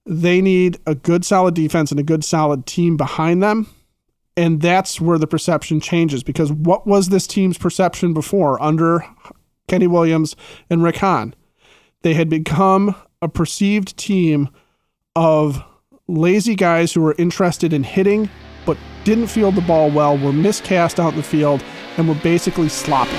they 0.06 0.42
need 0.42 0.80
a 0.86 0.96
good, 0.96 1.26
solid 1.26 1.54
defense 1.54 1.92
and 1.92 2.00
a 2.00 2.04
good, 2.04 2.24
solid 2.24 2.66
team 2.66 2.98
behind 2.98 3.44
them. 3.44 3.68
And 4.36 4.62
that's 4.62 5.02
where 5.02 5.18
the 5.18 5.28
perception 5.28 5.80
changes 5.82 6.24
because 6.24 6.52
what 6.52 6.86
was 6.86 7.10
this 7.10 7.26
team's 7.26 7.58
perception 7.58 8.14
before 8.14 8.62
under 8.62 9.04
Kenny 9.68 9.88
Williams 9.88 10.36
and 10.70 10.84
Rick 10.84 10.98
Hahn? 10.98 11.34
They 12.04 12.14
had 12.14 12.30
become 12.30 12.96
a 13.22 13.28
perceived 13.28 13.98
team 13.98 14.50
of 15.16 15.64
lazy 16.08 16.56
guys 16.56 16.94
who 16.94 17.02
were 17.02 17.16
interested 17.18 17.74
in 17.74 17.84
hitting 17.84 18.30
but 18.66 18.78
didn't 19.04 19.28
field 19.28 19.56
the 19.56 19.62
ball 19.62 19.90
well, 19.90 20.18
were 20.18 20.34
miscast 20.34 21.00
out 21.00 21.12
in 21.14 21.18
the 21.18 21.24
field, 21.24 21.64
and 21.96 22.08
were 22.08 22.16
basically 22.16 22.68
sloppy. 22.68 23.12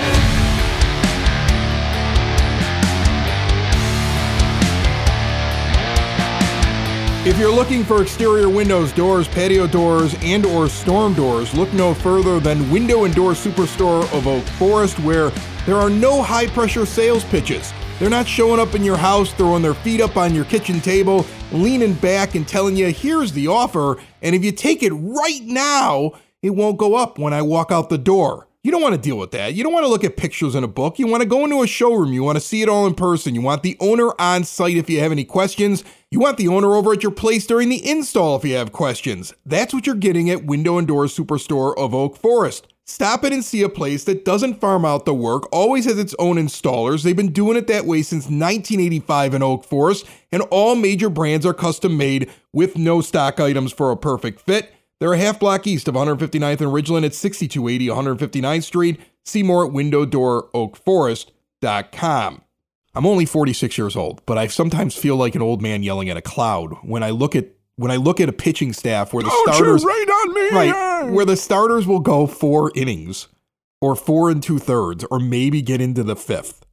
If 7.26 7.38
you're 7.38 7.52
looking 7.52 7.85
for 7.85 8.02
exterior 8.02 8.49
windows, 8.49 8.92
doors, 8.92 9.26
patio 9.26 9.66
doors, 9.66 10.14
and 10.23 10.47
or 10.47 10.68
storm 10.68 11.14
doors, 11.14 11.54
look 11.54 11.73
no 11.73 11.95
further 11.95 12.40
than 12.40 12.71
Window 12.71 13.04
and 13.04 13.14
Door 13.14 13.33
Superstore 13.33 14.02
of 14.16 14.26
Oak 14.26 14.45
Forest 14.45 14.99
where 15.00 15.30
there 15.66 15.76
are 15.76 15.90
no 15.90 16.23
high-pressure 16.23 16.87
sales 16.87 17.25
pitches. 17.25 17.73
They're 17.99 18.09
not 18.09 18.28
showing 18.28 18.61
up 18.61 18.76
in 18.76 18.85
your 18.85 18.97
house, 18.97 19.33
throwing 19.33 19.62
their 19.62 19.75
feet 19.75 20.00
up 20.00 20.17
on 20.17 20.35
your 20.35 20.45
kitchen 20.45 20.81
table, 20.81 21.26
leaning 21.50 21.95
back 21.95 22.37
and 22.37 22.47
telling 22.47 22.76
you, 22.76 22.93
"Here's 22.93 23.33
the 23.33 23.49
offer, 23.49 23.99
and 24.23 24.37
if 24.37 24.45
you 24.45 24.52
take 24.52 24.85
it 24.85 24.93
right 24.93 25.43
now, 25.43 26.12
it 26.40 26.50
won't 26.50 26.78
go 26.78 26.95
up 26.95 27.19
when 27.19 27.33
I 27.33 27.43
walk 27.43 27.73
out 27.73 27.88
the 27.88 27.99
door." 27.99 28.47
You 28.62 28.73
don't 28.73 28.83
want 28.83 28.95
to 28.95 29.00
deal 29.00 29.17
with 29.17 29.31
that. 29.33 29.55
You 29.55 29.64
don't 29.64 29.73
want 29.73 29.85
to 29.85 29.90
look 29.90 30.05
at 30.05 30.17
pictures 30.17 30.55
in 30.55 30.62
a 30.62 30.69
book. 30.69 30.99
You 30.99 31.07
want 31.07 31.23
to 31.23 31.28
go 31.28 31.45
into 31.45 31.62
a 31.62 31.67
showroom. 31.67 32.12
You 32.12 32.23
want 32.23 32.37
to 32.37 32.45
see 32.45 32.61
it 32.61 32.69
all 32.69 32.87
in 32.87 32.95
person. 32.95 33.35
You 33.35 33.40
want 33.40 33.62
the 33.62 33.76
owner 33.81 34.12
on 34.19 34.45
site 34.45 34.76
if 34.76 34.90
you 34.90 35.00
have 35.00 35.12
any 35.12 35.25
questions. 35.25 35.85
You 36.11 36.21
want 36.21 36.37
the 36.37 36.49
owner 36.49 36.75
over 36.75 36.93
at 36.93 37.02
your 37.02 37.12
place 37.12 37.47
during 37.47 37.69
the 37.69 37.88
install 37.88 38.37
if 38.37 38.45
you 38.45 38.57
have 38.57 38.73
questions. 38.73 39.33
That's 39.47 39.73
what 39.73 39.87
you're 39.87 39.95
getting 39.97 40.28
at 40.28 40.45
Window 40.45 40.76
and 40.76 40.87
Door 40.87 41.07
Superstore 41.07 41.76
of 41.78 41.95
Oak 41.95 42.17
Forest. 42.17 42.67
Stop 42.88 43.23
it 43.23 43.33
and 43.35 43.45
see 43.45 43.62
a 43.62 43.68
place 43.68 44.04
that 44.04 44.25
doesn't 44.25 44.62
farm 44.62 44.87
out 44.87 45.04
the 45.04 45.12
work, 45.12 45.47
always 45.52 45.85
has 45.85 45.99
its 45.99 46.14
own 46.18 46.37
installers. 46.37 47.02
They've 47.02 47.14
been 47.14 47.33
doing 47.33 47.59
it 47.59 47.66
that 47.66 47.85
way 47.85 48.00
since 48.00 48.25
1985 48.25 49.35
in 49.35 49.42
Oak 49.42 49.64
Forest, 49.64 50.07
and 50.33 50.40
all 50.50 50.75
major 50.75 51.11
brands 51.11 51.45
are 51.45 51.52
custom 51.52 51.99
made 51.99 52.30
with 52.50 52.78
no 52.78 53.02
stock 53.02 53.40
items 53.40 53.75
for 53.75 53.90
a 53.90 53.97
perfect 53.97 54.40
fit. 54.40 54.73
They're 55.00 55.12
a 55.12 55.18
half 55.18 55.38
block 55.38 55.66
east 55.66 55.87
of 55.87 55.97
159th 55.97 56.62
and 56.62 56.73
Ridgeland 56.73 57.04
at 57.04 57.14
6280 57.14 57.88
159th 57.88 58.64
Street. 58.64 58.99
See 59.23 59.42
more 59.42 59.66
at 59.66 59.73
windowdooroakforest.com. 59.73 62.42
I'm 62.95 63.07
only 63.07 63.26
46 63.26 63.76
years 63.76 63.97
old, 63.97 64.23
but 64.25 64.38
I 64.38 64.47
sometimes 64.47 64.97
feel 64.97 65.16
like 65.16 65.35
an 65.35 65.42
old 65.42 65.61
man 65.61 65.83
yelling 65.83 66.09
at 66.09 66.16
a 66.16 66.23
cloud 66.23 66.73
when 66.83 67.02
I 67.02 67.11
look 67.11 67.37
at 67.37 67.58
when 67.79 67.93
I 67.93 67.97
look 67.97 68.21
at 68.21 68.29
a 68.29 68.33
pitching 68.33 68.73
staff 68.73 69.15
where 69.15 69.23
the 69.23 69.31
Don't 69.31 69.55
starters 69.55 69.83
you 69.85 69.89
rain 69.89 70.09
on 70.11 70.35
me. 70.35 70.51
right 70.51 71.11
where 71.11 71.25
the 71.25 71.37
starters 71.37 71.87
will 71.87 72.01
go 72.01 72.27
four 72.27 72.73
innings 72.75 73.29
or 73.81 73.95
four 73.95 74.31
and 74.31 74.43
two 74.43 74.59
thirds 74.59 75.05
or 75.11 75.21
maybe 75.21 75.63
get 75.63 75.81
into 75.81 76.03
the 76.03 76.17
fifth, 76.17 76.67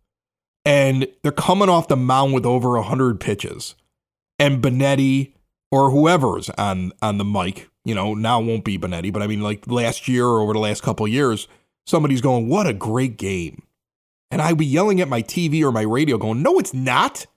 and 0.66 1.08
they're 1.22 1.32
coming 1.32 1.70
off 1.70 1.88
the 1.88 1.96
mound 1.96 2.34
with 2.34 2.46
over 2.46 2.82
hundred 2.82 3.20
pitches, 3.20 3.76
and 4.40 4.62
Benetti 4.64 5.34
or 5.72 5.92
whoever's 5.92 6.50
on 6.52 6.92
on 7.02 7.20
the 7.20 7.26
mic, 7.26 7.70
you 7.86 7.94
know, 7.94 8.16
now 8.16 8.40
won't 8.42 8.66
be 8.66 8.78
Benetti, 8.80 9.14
but 9.14 9.22
I 9.22 9.28
mean 9.28 9.42
like 9.42 9.68
last 9.68 10.08
year 10.08 10.26
or 10.26 10.42
over 10.42 10.54
the 10.54 10.60
last 10.60 10.82
couple 10.82 11.06
of 11.06 11.12
years, 11.12 11.48
somebody's 11.86 12.22
going, 12.22 12.50
"What 12.50 12.66
a 12.66 12.74
great 12.74 13.18
game," 13.18 13.62
and 14.32 14.42
I'd 14.42 14.58
be 14.58 14.66
yelling 14.66 15.02
at 15.02 15.08
my 15.08 15.22
TV 15.22 15.64
or 15.64 15.72
my 15.72 15.84
radio, 15.84 16.18
going, 16.18 16.42
"No, 16.42 16.58
it's 16.58 16.74
not. 16.74 17.28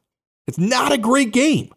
It's 0.47 0.59
not 0.59 0.91
a 0.91 0.97
great 0.99 1.33
game." 1.33 1.71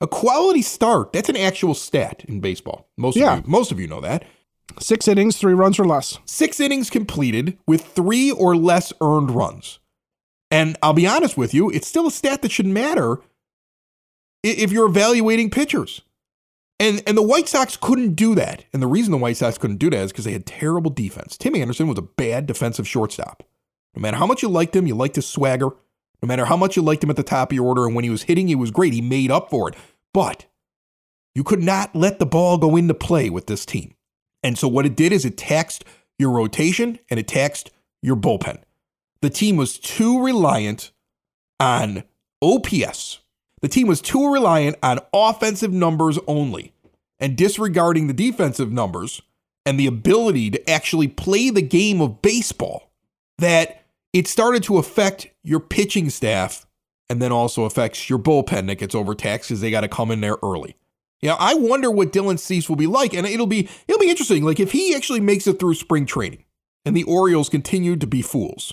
A 0.00 0.06
quality 0.06 0.62
start, 0.62 1.12
that's 1.12 1.28
an 1.28 1.36
actual 1.36 1.74
stat 1.74 2.24
in 2.28 2.40
baseball. 2.40 2.88
Most 2.96 3.16
Yeah. 3.16 3.38
of 3.38 3.44
you, 3.46 3.50
most 3.50 3.72
of 3.72 3.80
you 3.80 3.88
know 3.88 4.00
that. 4.00 4.24
Six 4.78 5.08
innings, 5.08 5.36
three 5.38 5.54
runs 5.54 5.78
or 5.78 5.84
less. 5.84 6.18
Six 6.24 6.60
innings 6.60 6.90
completed 6.90 7.58
with 7.66 7.82
three 7.84 8.30
or 8.30 8.56
less 8.56 8.92
earned 9.00 9.30
runs. 9.30 9.78
And 10.50 10.76
I'll 10.82 10.92
be 10.92 11.06
honest 11.06 11.36
with 11.36 11.52
you, 11.52 11.68
it's 11.70 11.88
still 11.88 12.06
a 12.06 12.10
stat 12.10 12.42
that 12.42 12.52
should 12.52 12.66
matter 12.66 13.18
if 14.44 14.70
you're 14.70 14.86
evaluating 14.86 15.50
pitchers. 15.50 16.02
And 16.80 17.02
and 17.06 17.16
the 17.18 17.22
White 17.22 17.48
Sox 17.48 17.76
couldn't 17.76 18.14
do 18.14 18.36
that. 18.36 18.64
And 18.72 18.80
the 18.80 18.86
reason 18.86 19.10
the 19.10 19.18
White 19.18 19.36
Sox 19.36 19.58
couldn't 19.58 19.78
do 19.78 19.90
that 19.90 19.98
is 20.04 20.12
because 20.12 20.24
they 20.24 20.32
had 20.32 20.46
terrible 20.46 20.90
defense. 20.90 21.36
Tim 21.36 21.56
Anderson 21.56 21.88
was 21.88 21.98
a 21.98 22.02
bad 22.02 22.46
defensive 22.46 22.86
shortstop. 22.86 23.42
No 23.96 24.00
matter 24.02 24.16
how 24.16 24.26
much 24.26 24.42
you 24.42 24.48
liked 24.48 24.76
him, 24.76 24.86
you 24.86 24.94
liked 24.94 25.16
his 25.16 25.26
swagger. 25.26 25.70
No 26.22 26.26
matter 26.26 26.44
how 26.44 26.56
much 26.56 26.76
you 26.76 26.82
liked 26.82 27.04
him 27.04 27.10
at 27.10 27.16
the 27.16 27.22
top 27.22 27.52
of 27.52 27.54
your 27.54 27.66
order, 27.66 27.86
and 27.86 27.94
when 27.94 28.04
he 28.04 28.10
was 28.10 28.24
hitting, 28.24 28.48
he 28.48 28.54
was 28.54 28.70
great. 28.70 28.92
He 28.92 29.00
made 29.00 29.30
up 29.30 29.50
for 29.50 29.68
it. 29.68 29.76
But 30.12 30.46
you 31.34 31.44
could 31.44 31.62
not 31.62 31.94
let 31.94 32.18
the 32.18 32.26
ball 32.26 32.58
go 32.58 32.76
into 32.76 32.94
play 32.94 33.30
with 33.30 33.46
this 33.46 33.64
team. 33.64 33.94
And 34.42 34.58
so 34.58 34.66
what 34.66 34.86
it 34.86 34.96
did 34.96 35.12
is 35.12 35.24
it 35.24 35.36
taxed 35.36 35.84
your 36.18 36.30
rotation 36.30 36.98
and 37.10 37.20
it 37.20 37.28
taxed 37.28 37.70
your 38.02 38.16
bullpen. 38.16 38.58
The 39.20 39.30
team 39.30 39.56
was 39.56 39.78
too 39.78 40.22
reliant 40.22 40.92
on 41.60 42.04
OPS. 42.42 43.20
The 43.60 43.68
team 43.68 43.88
was 43.88 44.00
too 44.00 44.32
reliant 44.32 44.76
on 44.82 45.00
offensive 45.12 45.72
numbers 45.72 46.18
only 46.26 46.72
and 47.18 47.36
disregarding 47.36 48.06
the 48.06 48.12
defensive 48.12 48.70
numbers 48.70 49.20
and 49.66 49.78
the 49.78 49.86
ability 49.86 50.50
to 50.50 50.70
actually 50.70 51.08
play 51.08 51.50
the 51.50 51.62
game 51.62 52.00
of 52.00 52.22
baseball 52.22 52.90
that 53.38 53.77
it 54.12 54.26
started 54.26 54.62
to 54.64 54.78
affect 54.78 55.28
your 55.42 55.60
pitching 55.60 56.10
staff 56.10 56.66
and 57.08 57.22
then 57.22 57.32
also 57.32 57.64
affects 57.64 58.08
your 58.08 58.18
bullpen 58.18 58.66
that 58.66 58.76
gets 58.76 58.94
overtaxed 58.94 59.48
because 59.48 59.60
they 59.60 59.70
got 59.70 59.80
to 59.82 59.88
come 59.88 60.10
in 60.10 60.20
there 60.20 60.36
early. 60.42 60.76
Know, 61.22 61.36
I 61.38 61.54
wonder 61.54 61.90
what 61.90 62.12
Dylan 62.12 62.38
Cease 62.38 62.68
will 62.68 62.76
be 62.76 62.86
like, 62.86 63.12
and 63.12 63.26
it'll 63.26 63.46
be 63.46 63.68
it'll 63.88 63.98
be 63.98 64.10
interesting. 64.10 64.44
Like 64.44 64.60
if 64.60 64.72
he 64.72 64.94
actually 64.94 65.20
makes 65.20 65.46
it 65.46 65.58
through 65.58 65.74
spring 65.74 66.06
training, 66.06 66.44
and 66.84 66.96
the 66.96 67.02
Orioles 67.04 67.48
continue 67.48 67.96
to 67.96 68.06
be 68.06 68.22
fools, 68.22 68.72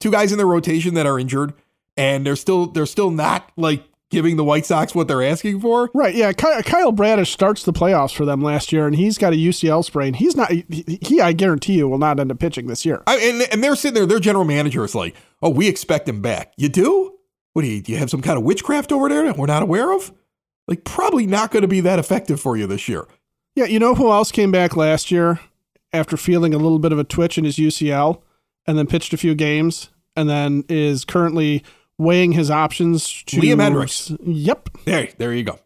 two 0.00 0.10
guys 0.10 0.32
in 0.32 0.38
their 0.38 0.46
rotation 0.46 0.94
that 0.94 1.06
are 1.06 1.18
injured, 1.18 1.52
and 1.96 2.24
they're 2.24 2.36
still 2.36 2.66
they're 2.66 2.86
still 2.86 3.10
not 3.10 3.50
like 3.56 3.84
giving 4.12 4.36
the 4.36 4.44
White 4.44 4.64
Sox 4.66 4.94
what 4.94 5.08
they're 5.08 5.22
asking 5.22 5.60
for. 5.60 5.90
Right, 5.94 6.14
yeah. 6.14 6.32
Kyle 6.32 6.92
Bradish 6.92 7.32
starts 7.32 7.64
the 7.64 7.72
playoffs 7.72 8.14
for 8.14 8.24
them 8.24 8.40
last 8.42 8.72
year, 8.72 8.86
and 8.86 8.94
he's 8.94 9.18
got 9.18 9.32
a 9.32 9.36
UCL 9.36 9.84
sprain. 9.84 10.14
He's 10.14 10.36
not. 10.36 10.52
He, 10.52 10.98
he 11.02 11.20
I 11.20 11.32
guarantee 11.32 11.74
you, 11.74 11.88
will 11.88 11.98
not 11.98 12.20
end 12.20 12.30
up 12.30 12.38
pitching 12.38 12.66
this 12.68 12.86
year. 12.86 13.02
I, 13.06 13.16
and 13.18 13.42
and 13.50 13.64
they're 13.64 13.74
sitting 13.74 13.94
there. 13.94 14.06
Their 14.06 14.20
general 14.20 14.44
manager 14.44 14.84
is 14.84 14.94
like, 14.94 15.16
"Oh, 15.40 15.50
we 15.50 15.66
expect 15.66 16.08
him 16.08 16.22
back. 16.22 16.52
You 16.56 16.68
do? 16.68 17.14
What 17.54 17.62
do 17.62 17.68
you? 17.68 17.82
Do 17.82 17.92
you 17.92 17.98
have 17.98 18.10
some 18.10 18.22
kind 18.22 18.38
of 18.38 18.44
witchcraft 18.44 18.92
over 18.92 19.08
there 19.08 19.24
that 19.24 19.36
we're 19.36 19.46
not 19.46 19.62
aware 19.62 19.92
of? 19.92 20.12
Like, 20.68 20.84
probably 20.84 21.26
not 21.26 21.50
going 21.50 21.62
to 21.62 21.68
be 21.68 21.80
that 21.80 21.98
effective 21.98 22.40
for 22.40 22.56
you 22.56 22.66
this 22.66 22.88
year." 22.88 23.06
Yeah, 23.54 23.64
you 23.64 23.78
know 23.78 23.94
who 23.94 24.10
else 24.10 24.32
came 24.32 24.50
back 24.50 24.76
last 24.76 25.10
year 25.10 25.40
after 25.92 26.16
feeling 26.16 26.54
a 26.54 26.58
little 26.58 26.78
bit 26.78 26.92
of 26.92 26.98
a 26.98 27.04
twitch 27.04 27.36
in 27.36 27.44
his 27.44 27.56
UCL, 27.56 28.22
and 28.66 28.78
then 28.78 28.86
pitched 28.86 29.12
a 29.12 29.18
few 29.18 29.34
games, 29.34 29.90
and 30.16 30.28
then 30.28 30.64
is 30.68 31.04
currently 31.04 31.62
weighing 32.02 32.32
his 32.32 32.50
options. 32.50 33.22
To, 33.24 33.40
Liam 33.40 33.56
Hendriks. 33.56 34.16
Yep. 34.24 34.68
There, 34.84 35.08
there 35.18 35.32
you 35.32 35.44
go. 35.44 35.58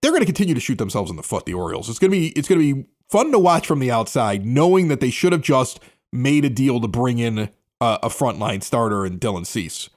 They're 0.00 0.10
going 0.10 0.22
to 0.22 0.26
continue 0.26 0.54
to 0.54 0.60
shoot 0.60 0.78
themselves 0.78 1.10
in 1.10 1.16
the 1.16 1.22
foot. 1.22 1.46
The 1.46 1.54
Orioles. 1.54 1.88
It's 1.88 1.98
going 1.98 2.10
to 2.10 2.16
be 2.16 2.28
it's 2.28 2.48
going 2.48 2.60
to 2.60 2.74
be 2.74 2.86
fun 3.08 3.30
to 3.32 3.38
watch 3.38 3.66
from 3.66 3.78
the 3.78 3.90
outside, 3.90 4.44
knowing 4.44 4.88
that 4.88 5.00
they 5.00 5.10
should 5.10 5.32
have 5.32 5.42
just 5.42 5.80
made 6.12 6.44
a 6.44 6.50
deal 6.50 6.80
to 6.80 6.88
bring 6.88 7.18
in 7.18 7.38
a, 7.38 7.50
a 7.80 8.08
frontline 8.08 8.62
starter 8.62 9.04
and 9.04 9.20
Dylan 9.20 9.46
Cease, 9.46 9.90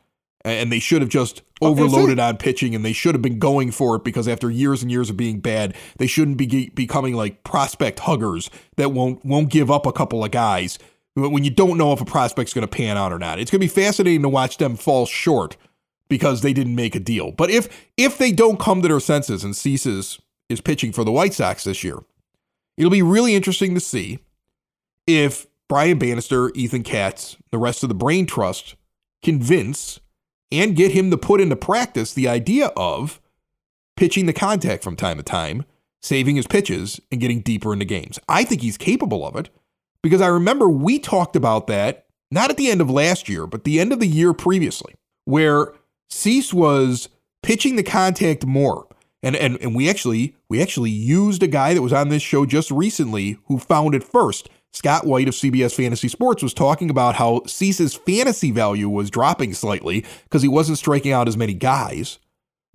and 0.43 0.71
they 0.71 0.79
should 0.79 1.01
have 1.01 1.09
just 1.09 1.41
overloaded 1.61 2.19
on 2.19 2.37
pitching, 2.37 2.75
and 2.75 2.83
they 2.83 2.93
should 2.93 3.15
have 3.15 3.21
been 3.21 3.39
going 3.39 3.71
for 3.71 3.95
it 3.95 4.03
because 4.03 4.27
after 4.27 4.51
years 4.51 4.81
and 4.81 4.91
years 4.91 5.09
of 5.09 5.17
being 5.17 5.39
bad, 5.39 5.75
they 5.97 6.07
shouldn't 6.07 6.37
be 6.37 6.69
becoming 6.69 7.15
like 7.15 7.43
prospect 7.43 7.99
huggers 8.01 8.49
that 8.77 8.91
won't 8.91 9.23
won't 9.25 9.49
give 9.49 9.71
up 9.71 9.85
a 9.85 9.93
couple 9.93 10.23
of 10.23 10.31
guys 10.31 10.77
when 11.15 11.43
you 11.43 11.49
don't 11.49 11.77
know 11.77 11.93
if 11.93 12.01
a 12.01 12.05
prospect's 12.05 12.53
going 12.53 12.67
to 12.67 12.67
pan 12.67 12.97
out 12.97 13.13
or 13.13 13.19
not. 13.19 13.39
It's 13.39 13.49
going 13.49 13.61
to 13.61 13.65
be 13.65 13.81
fascinating 13.81 14.21
to 14.23 14.29
watch 14.29 14.57
them 14.57 14.75
fall 14.75 15.05
short 15.05 15.55
because 16.07 16.41
they 16.41 16.53
didn't 16.53 16.75
make 16.75 16.95
a 16.95 16.99
deal. 16.99 17.31
But 17.31 17.49
if 17.49 17.89
if 17.97 18.17
they 18.17 18.31
don't 18.31 18.59
come 18.59 18.81
to 18.81 18.87
their 18.87 18.99
senses 18.99 19.43
and 19.43 19.55
ceases 19.55 20.19
is 20.49 20.61
pitching 20.61 20.91
for 20.91 21.03
the 21.03 21.11
White 21.11 21.33
Sox 21.33 21.63
this 21.63 21.83
year, 21.83 21.99
it'll 22.77 22.91
be 22.91 23.01
really 23.01 23.35
interesting 23.35 23.73
to 23.73 23.79
see 23.79 24.19
if 25.07 25.47
Brian 25.67 25.97
Bannister, 25.97 26.51
Ethan 26.53 26.83
Katz, 26.83 27.37
the 27.51 27.57
rest 27.57 27.83
of 27.83 27.89
the 27.89 27.95
Brain 27.95 28.25
Trust 28.25 28.75
convince 29.23 29.99
and 30.51 30.75
get 30.75 30.91
him 30.91 31.09
to 31.09 31.17
put 31.17 31.41
into 31.41 31.55
practice 31.55 32.13
the 32.13 32.27
idea 32.27 32.67
of 32.77 33.19
pitching 33.97 34.25
the 34.25 34.33
contact 34.33 34.83
from 34.83 34.95
time 34.95 35.17
to 35.17 35.23
time, 35.23 35.65
saving 36.01 36.35
his 36.35 36.45
pitches, 36.45 36.99
and 37.11 37.19
getting 37.19 37.41
deeper 37.41 37.73
into 37.73 37.85
games. 37.85 38.19
I 38.29 38.43
think 38.43 38.61
he's 38.61 38.77
capable 38.77 39.25
of 39.27 39.35
it 39.35 39.49
because 40.03 40.21
I 40.21 40.27
remember 40.27 40.69
we 40.69 40.99
talked 40.99 41.35
about 41.35 41.65
that 41.67 42.05
not 42.31 42.49
at 42.49 42.57
the 42.57 42.69
end 42.69 42.81
of 42.81 42.89
last 42.89 43.29
year, 43.29 43.47
but 43.47 43.63
the 43.63 43.79
end 43.79 43.91
of 43.93 43.99
the 43.99 44.07
year 44.07 44.33
previously, 44.33 44.93
where 45.25 45.73
Cease 46.09 46.53
was 46.53 47.09
pitching 47.43 47.75
the 47.75 47.83
contact 47.83 48.45
more. 48.45 48.87
And, 49.23 49.35
and 49.35 49.57
and 49.59 49.75
we 49.75 49.89
actually 49.89 50.35
we 50.49 50.61
actually 50.61 50.91
used 50.91 51.41
a 51.41 51.47
guy 51.47 51.73
that 51.73 51.81
was 51.81 51.93
on 51.93 52.09
this 52.09 52.21
show 52.21 52.45
just 52.45 52.69
recently 52.69 53.37
who 53.45 53.57
found 53.57 53.95
it 53.95 54.03
first. 54.03 54.49
Scott 54.71 55.07
White 55.07 55.27
of 55.27 55.33
CBS 55.33 55.73
Fantasy 55.73 56.09
Sports 56.09 56.43
was 56.43 56.53
talking 56.53 56.89
about 56.89 57.15
how 57.15 57.41
Cease's 57.47 57.95
fantasy 57.95 58.51
value 58.51 58.89
was 58.89 59.09
dropping 59.09 59.53
slightly 59.53 60.05
because 60.25 60.41
he 60.41 60.47
wasn't 60.47 60.77
striking 60.77 61.11
out 61.11 61.27
as 61.27 61.37
many 61.37 61.53
guys 61.53 62.19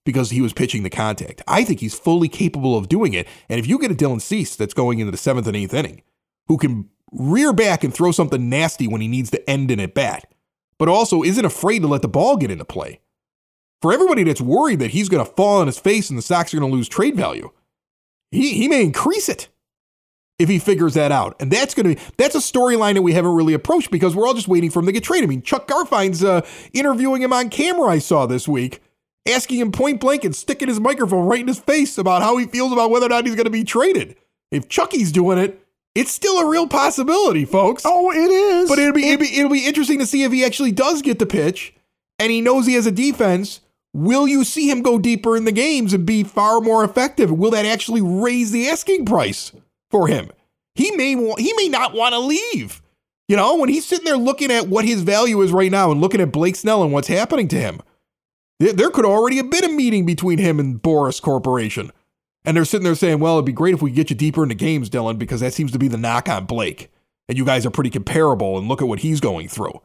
because 0.05 0.31
he 0.31 0.41
was 0.41 0.55
pitching 0.55 0.83
the 0.83 0.91
contact. 0.91 1.43
I 1.47 1.63
think 1.63 1.81
he's 1.81 1.95
fully 1.95 2.29
capable 2.29 2.77
of 2.77 2.89
doing 2.89 3.13
it. 3.13 3.29
And 3.49 3.61
if 3.61 3.67
you 3.67 3.79
get 3.79 3.91
a 3.91 3.95
Dylan 3.95 4.21
Cease 4.21 4.57
that's 4.57 4.75
going 4.75 4.99
into 4.99 5.11
the 5.13 5.19
seventh 5.19 5.47
and 5.47 5.57
eighth 5.57 5.75
inning, 5.75 6.03
who 6.49 6.57
can 6.57 6.89
rear 7.13 7.53
back 7.53 7.85
and 7.85 7.93
throw 7.93 8.13
something 8.13 8.49
nasty 8.49 8.89
when 8.89 9.01
he 9.01 9.09
needs 9.09 9.31
to 9.31 9.51
end 9.51 9.71
an 9.71 9.79
at 9.79 9.95
bat, 9.95 10.33
but 10.79 10.89
also 10.89 11.23
isn't 11.23 11.45
afraid 11.45 11.81
to 11.83 11.89
let 11.89 12.03
the 12.03 12.09
ball 12.09 12.37
get 12.37 12.51
into 12.51 12.65
play. 12.65 13.01
For 13.83 13.93
everybody 13.93 14.25
that's 14.25 14.41
worried 14.41 14.81
that 14.81 14.91
he's 14.91 15.09
going 15.09 15.25
to 15.25 15.33
fall 15.33 15.61
on 15.61 15.67
his 15.67 15.79
face 15.79 16.11
and 16.11 16.19
the 16.19 16.23
Sox 16.23 16.53
are 16.53 16.59
going 16.59 16.71
to 16.71 16.77
lose 16.77 16.89
trade 16.89 17.17
value, 17.17 17.51
he, 18.31 18.55
he 18.55 18.69
may 18.69 18.83
increase 18.83 19.29
it 19.29 19.49
if 20.39 20.49
he 20.49 20.59
figures 20.59 20.95
that 20.95 21.13
out. 21.13 21.37
And 21.41 21.51
that's 21.51 21.75
going 21.75 21.89
to 21.89 21.95
be 21.95 22.13
that's 22.17 22.35
a 22.35 22.39
storyline 22.39 22.95
that 22.95 23.03
we 23.03 23.13
haven't 23.13 23.35
really 23.35 23.55
approached 23.55 23.91
because 23.91 24.17
we're 24.17 24.27
all 24.27 24.35
just 24.35 24.49
waiting 24.49 24.71
for 24.71 24.81
him 24.81 24.87
to 24.87 24.93
get 24.93 25.05
traded. 25.05 25.29
I 25.29 25.31
mean, 25.31 25.43
Chuck 25.43 25.69
Garfien's 25.69 26.25
uh, 26.25 26.47
interviewing 26.73 27.23
him 27.23 27.33
on 27.33 27.51
camera. 27.51 27.89
I 27.89 27.99
saw 27.99 28.27
this 28.27 28.49
week, 28.49 28.83
asking 29.29 29.59
him 29.59 29.73
point 29.73 30.01
blank 30.01 30.25
and 30.25 30.35
sticking 30.35 30.69
his 30.69 30.81
microphone 30.81 31.27
right 31.27 31.41
in 31.41 31.49
his 31.49 31.61
face 31.61 31.99
about 31.99 32.23
how 32.23 32.37
he 32.37 32.47
feels 32.47 32.73
about 32.73 32.91
whether 32.91 33.07
or 33.07 33.11
not 33.11 33.27
he's 33.27 33.35
going 33.35 33.45
to 33.45 33.51
be 33.51 33.65
traded. 33.65 34.17
If 34.51 34.69
Chucky's 34.69 35.13
doing 35.13 35.39
it, 35.39 35.63
it's 35.95 36.11
still 36.11 36.39
a 36.39 36.49
real 36.49 36.69
possibility, 36.69 37.45
folks. 37.45 37.83
Oh, 37.85 38.11
it 38.11 38.31
is. 38.31 38.69
But 38.69 38.79
it'll 38.79 38.95
be, 38.95 39.09
it'll 39.09 39.21
be 39.21 39.39
it'll 39.39 39.51
be 39.51 39.67
interesting 39.67 39.99
to 39.99 40.07
see 40.07 40.23
if 40.23 40.33
he 40.33 40.45
actually 40.45 40.73
does 40.73 41.03
get 41.03 41.19
the 41.19 41.27
pitch, 41.27 41.75
and 42.19 42.31
he 42.31 42.41
knows 42.41 42.67
he 42.67 42.75
has 42.75 42.87
a 42.87 42.93
defense. 42.93 43.61
Will 43.93 44.29
you 44.29 44.45
see 44.45 44.71
him 44.71 44.83
go 44.83 44.99
deeper 44.99 45.37
in 45.37 45.45
the 45.45 45.53
games 45.53 45.93
and 45.93 46.07
be 46.07 46.23
far 46.23 46.61
more 46.61 46.85
effective? 46.85 47.31
Will 47.31 47.51
that 47.51 47.67
actually 47.67 48.03
raise 48.03 48.53
the 48.53 48.69
asking 48.69 49.05
price 49.05 49.53
for 49.91 50.07
him? 50.07 50.31
He 50.75 50.93
may 50.93 51.17
wa- 51.17 51.37
he 51.37 51.53
may 51.55 51.69
not 51.69 51.95
want 51.95 52.13
to 52.13 52.21
leave. 52.21 52.83
You 53.29 53.37
know, 53.37 53.57
when 53.57 53.69
he's 53.69 53.87
sitting 53.87 54.05
there 54.05 54.17
looking 54.17 54.51
at 54.51 54.69
what 54.69 54.85
his 54.85 55.03
value 55.03 55.41
is 55.43 55.53
right 55.53 55.71
now 55.71 55.91
and 55.91 56.01
looking 56.01 56.21
at 56.21 56.33
Blake 56.33 56.57
Snell 56.57 56.83
and 56.83 56.93
what's 56.93 57.09
happening 57.09 57.49
to 57.49 57.57
him, 57.57 57.81
there, 58.59 58.73
there 58.73 58.91
could 58.91 59.05
already 59.05 59.37
have 59.37 59.51
been 59.51 59.65
a 59.65 59.69
meeting 59.69 60.05
between 60.07 60.39
him 60.39 60.59
and 60.61 60.81
Boras 60.83 61.21
Corporation. 61.21 61.93
And 62.45 62.57
they're 62.57 62.65
sitting 62.65 62.85
there 62.85 62.95
saying, 62.95 63.21
well, 63.21 63.35
it'd 63.35 63.45
be 63.45 63.53
great 63.53 63.75
if 63.75 63.83
we 63.83 63.91
get 63.91 64.11
you 64.11 64.17
deeper 64.17 64.43
into 64.43 64.55
games, 64.55 64.89
Dylan, 64.89 65.19
because 65.19 65.41
that 65.41 65.53
seems 65.53 65.73
to 65.73 65.79
be 65.79 65.89
the 65.89 65.99
knock 65.99 66.29
on 66.29 66.47
Blake. 66.47 66.91
And 67.29 67.37
you 67.37 67.45
guys 67.45 67.67
are 67.67 67.71
pretty 67.71 67.91
comparable 67.91 68.59
and 68.59 68.67
look 68.67 68.81
at 68.83 68.89
what 68.89 69.01
he's 69.01 69.21
going 69.21 69.49
through. 69.49 69.81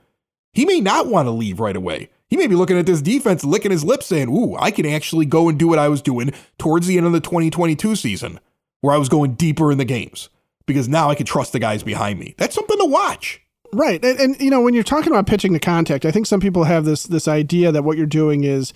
He 0.54 0.66
may 0.66 0.80
not 0.80 1.08
want 1.08 1.28
to 1.28 1.32
leave 1.32 1.60
right 1.60 1.76
away. 1.76 2.10
He 2.36 2.42
may 2.42 2.48
be 2.48 2.56
looking 2.56 2.78
at 2.78 2.86
this 2.86 3.02
defense, 3.02 3.46
licking 3.46 3.72
his 3.72 3.86
lips, 3.86 4.08
saying, 4.08 4.28
Ooh, 4.28 4.58
I 4.60 4.70
can 4.70 4.86
actually 4.86 5.26
go 5.26 5.48
and 5.48 5.58
do 5.58 5.70
what 5.70 5.80
I 5.80 5.88
was 5.88 6.02
doing 6.02 6.34
towards 6.58 6.86
the 6.86 6.98
end 6.98 7.06
of 7.06 7.14
the 7.14 7.22
2022 7.22 7.96
season, 7.96 8.42
where 8.82 8.94
I 8.94 8.98
was 8.98 9.08
going 9.08 9.36
deeper 9.36 9.72
in 9.72 9.78
the 9.78 9.86
games, 9.86 10.28
because 10.66 10.90
now 10.90 11.10
I 11.10 11.16
can 11.16 11.26
trust 11.26 11.54
the 11.54 11.60
guys 11.60 11.82
behind 11.82 12.20
me. 12.20 12.36
That's 12.38 12.54
something 12.54 12.78
to 12.78 12.88
watch. 12.88 13.40
Right. 13.72 14.04
And, 14.04 14.20
and 14.20 14.42
you 14.42 14.50
know, 14.50 14.60
when 14.60 14.74
you're 14.74 14.84
talking 14.84 15.14
about 15.14 15.28
pitching 15.28 15.54
to 15.54 15.60
contact, 15.60 16.04
I 16.04 16.12
think 16.12 16.28
some 16.28 16.42
people 16.42 16.66
have 16.66 16.84
this 16.84 17.04
this 17.04 17.30
idea 17.30 17.72
that 17.72 17.86
what 17.86 17.96
you're 17.96 18.06
doing 18.06 18.44
is 18.44 18.74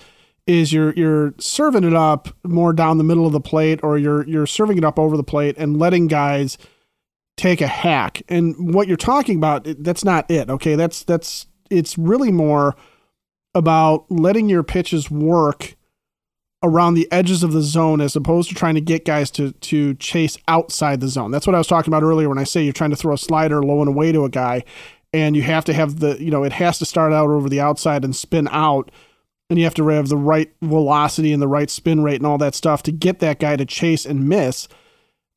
is 0.47 0.71
you're 0.71 0.93
you're 0.93 1.33
serving 1.37 1.83
it 1.83 1.93
up 1.93 2.29
more 2.45 2.71
down 2.71 2.97
the 2.97 3.03
middle 3.03 3.25
of 3.25 3.33
the 3.33 3.41
plate 3.41 3.81
or 3.83 3.97
you're 3.97 4.25
you're 4.25 4.47
serving 4.47 4.77
it 4.77 4.85
up 4.85 4.97
over 4.97 5.17
the 5.17 5.23
plate 5.23 5.55
and 5.57 5.77
letting 5.77 6.07
guys 6.07 6.57
take 7.35 7.59
a 7.59 7.67
hack. 7.67 8.21
And 8.29 8.73
what 8.73 8.87
you're 8.87 8.95
talking 8.95 9.35
about, 9.35 9.67
that's 9.79 10.05
not 10.05 10.31
it. 10.31 10.49
Okay, 10.49 10.75
that's 10.75 11.03
that's 11.03 11.45
it's 11.69 11.97
really 11.97 12.31
more 12.31 12.77
about 13.55 14.09
letting 14.09 14.49
your 14.49 14.63
pitches 14.63 15.09
work 15.09 15.75
around 16.61 16.93
the 16.93 17.09
edges 17.11 17.41
of 17.41 17.53
the 17.53 17.61
zone 17.61 18.01
as 18.01 18.15
opposed 18.15 18.49
to 18.49 18.55
trying 18.55 18.75
to 18.75 18.81
get 18.81 19.05
guys 19.05 19.31
to 19.31 19.51
to 19.53 19.93
chase 19.95 20.37
outside 20.47 20.99
the 20.99 21.07
zone. 21.07 21.31
That's 21.31 21.47
what 21.47 21.55
I 21.55 21.59
was 21.59 21.67
talking 21.67 21.91
about 21.91 22.03
earlier 22.03 22.29
when 22.29 22.37
I 22.37 22.43
say 22.43 22.63
you're 22.63 22.73
trying 22.73 22.89
to 22.89 22.95
throw 22.95 23.13
a 23.13 23.17
slider 23.17 23.63
low 23.63 23.79
and 23.79 23.87
away 23.87 24.11
to 24.11 24.25
a 24.25 24.29
guy 24.29 24.63
and 25.13 25.35
you 25.35 25.41
have 25.41 25.65
to 25.65 25.73
have 25.73 25.99
the 25.99 26.21
you 26.21 26.31
know 26.31 26.43
it 26.43 26.53
has 26.53 26.77
to 26.79 26.85
start 26.85 27.13
out 27.13 27.29
over 27.29 27.49
the 27.49 27.61
outside 27.61 28.03
and 28.03 28.15
spin 28.15 28.47
out 28.51 28.91
and 29.49 29.57
you 29.57 29.65
have 29.65 29.73
to 29.75 29.87
have 29.87 30.09
the 30.09 30.17
right 30.17 30.53
velocity 30.61 31.33
and 31.33 31.41
the 31.41 31.47
right 31.47 31.69
spin 31.69 32.03
rate 32.03 32.17
and 32.17 32.25
all 32.25 32.37
that 32.37 32.55
stuff 32.55 32.83
to 32.83 32.91
get 32.91 33.19
that 33.19 33.39
guy 33.39 33.55
to 33.55 33.65
chase 33.65 34.05
and 34.05 34.27
miss 34.27 34.67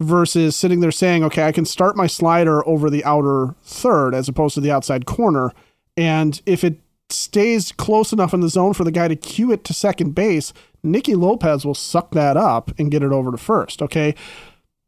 versus 0.00 0.56
sitting 0.56 0.80
there 0.80 0.90
saying, 0.90 1.24
okay, 1.24 1.44
I 1.44 1.52
can 1.52 1.64
start 1.64 1.96
my 1.96 2.06
slider 2.06 2.66
over 2.68 2.90
the 2.90 3.04
outer 3.04 3.54
third 3.62 4.14
as 4.14 4.28
opposed 4.28 4.54
to 4.54 4.60
the 4.60 4.70
outside 4.70 5.06
corner. 5.06 5.52
And 5.96 6.42
if 6.44 6.64
it 6.64 6.78
stays 7.12 7.72
close 7.72 8.12
enough 8.12 8.34
in 8.34 8.40
the 8.40 8.48
zone 8.48 8.74
for 8.74 8.84
the 8.84 8.90
guy 8.90 9.08
to 9.08 9.16
cue 9.16 9.52
it 9.52 9.64
to 9.64 9.74
second 9.74 10.14
base, 10.14 10.52
Nicky 10.82 11.14
Lopez 11.14 11.64
will 11.64 11.74
suck 11.74 12.12
that 12.12 12.36
up 12.36 12.72
and 12.78 12.90
get 12.90 13.02
it 13.02 13.12
over 13.12 13.30
to 13.30 13.36
first. 13.36 13.82
Okay. 13.82 14.14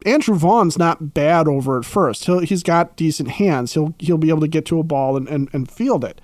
Andrew 0.05 0.35
Vaughn's 0.35 0.79
not 0.79 1.15
bad 1.15 1.49
over 1.49 1.79
at 1.79 1.85
first. 1.85 2.27
He'll, 2.27 2.41
he's 2.41 2.63
got 2.63 2.97
decent 2.97 3.31
hands. 3.31 3.73
He'll 3.73 3.95
he'll 3.99 4.19
be 4.19 4.29
able 4.29 4.41
to 4.41 4.49
get 4.49 4.67
to 4.67 4.79
a 4.79 4.83
ball 4.83 5.17
and, 5.17 5.29
and, 5.29 5.49
and 5.53 5.71
field 5.71 6.05
it. 6.05 6.21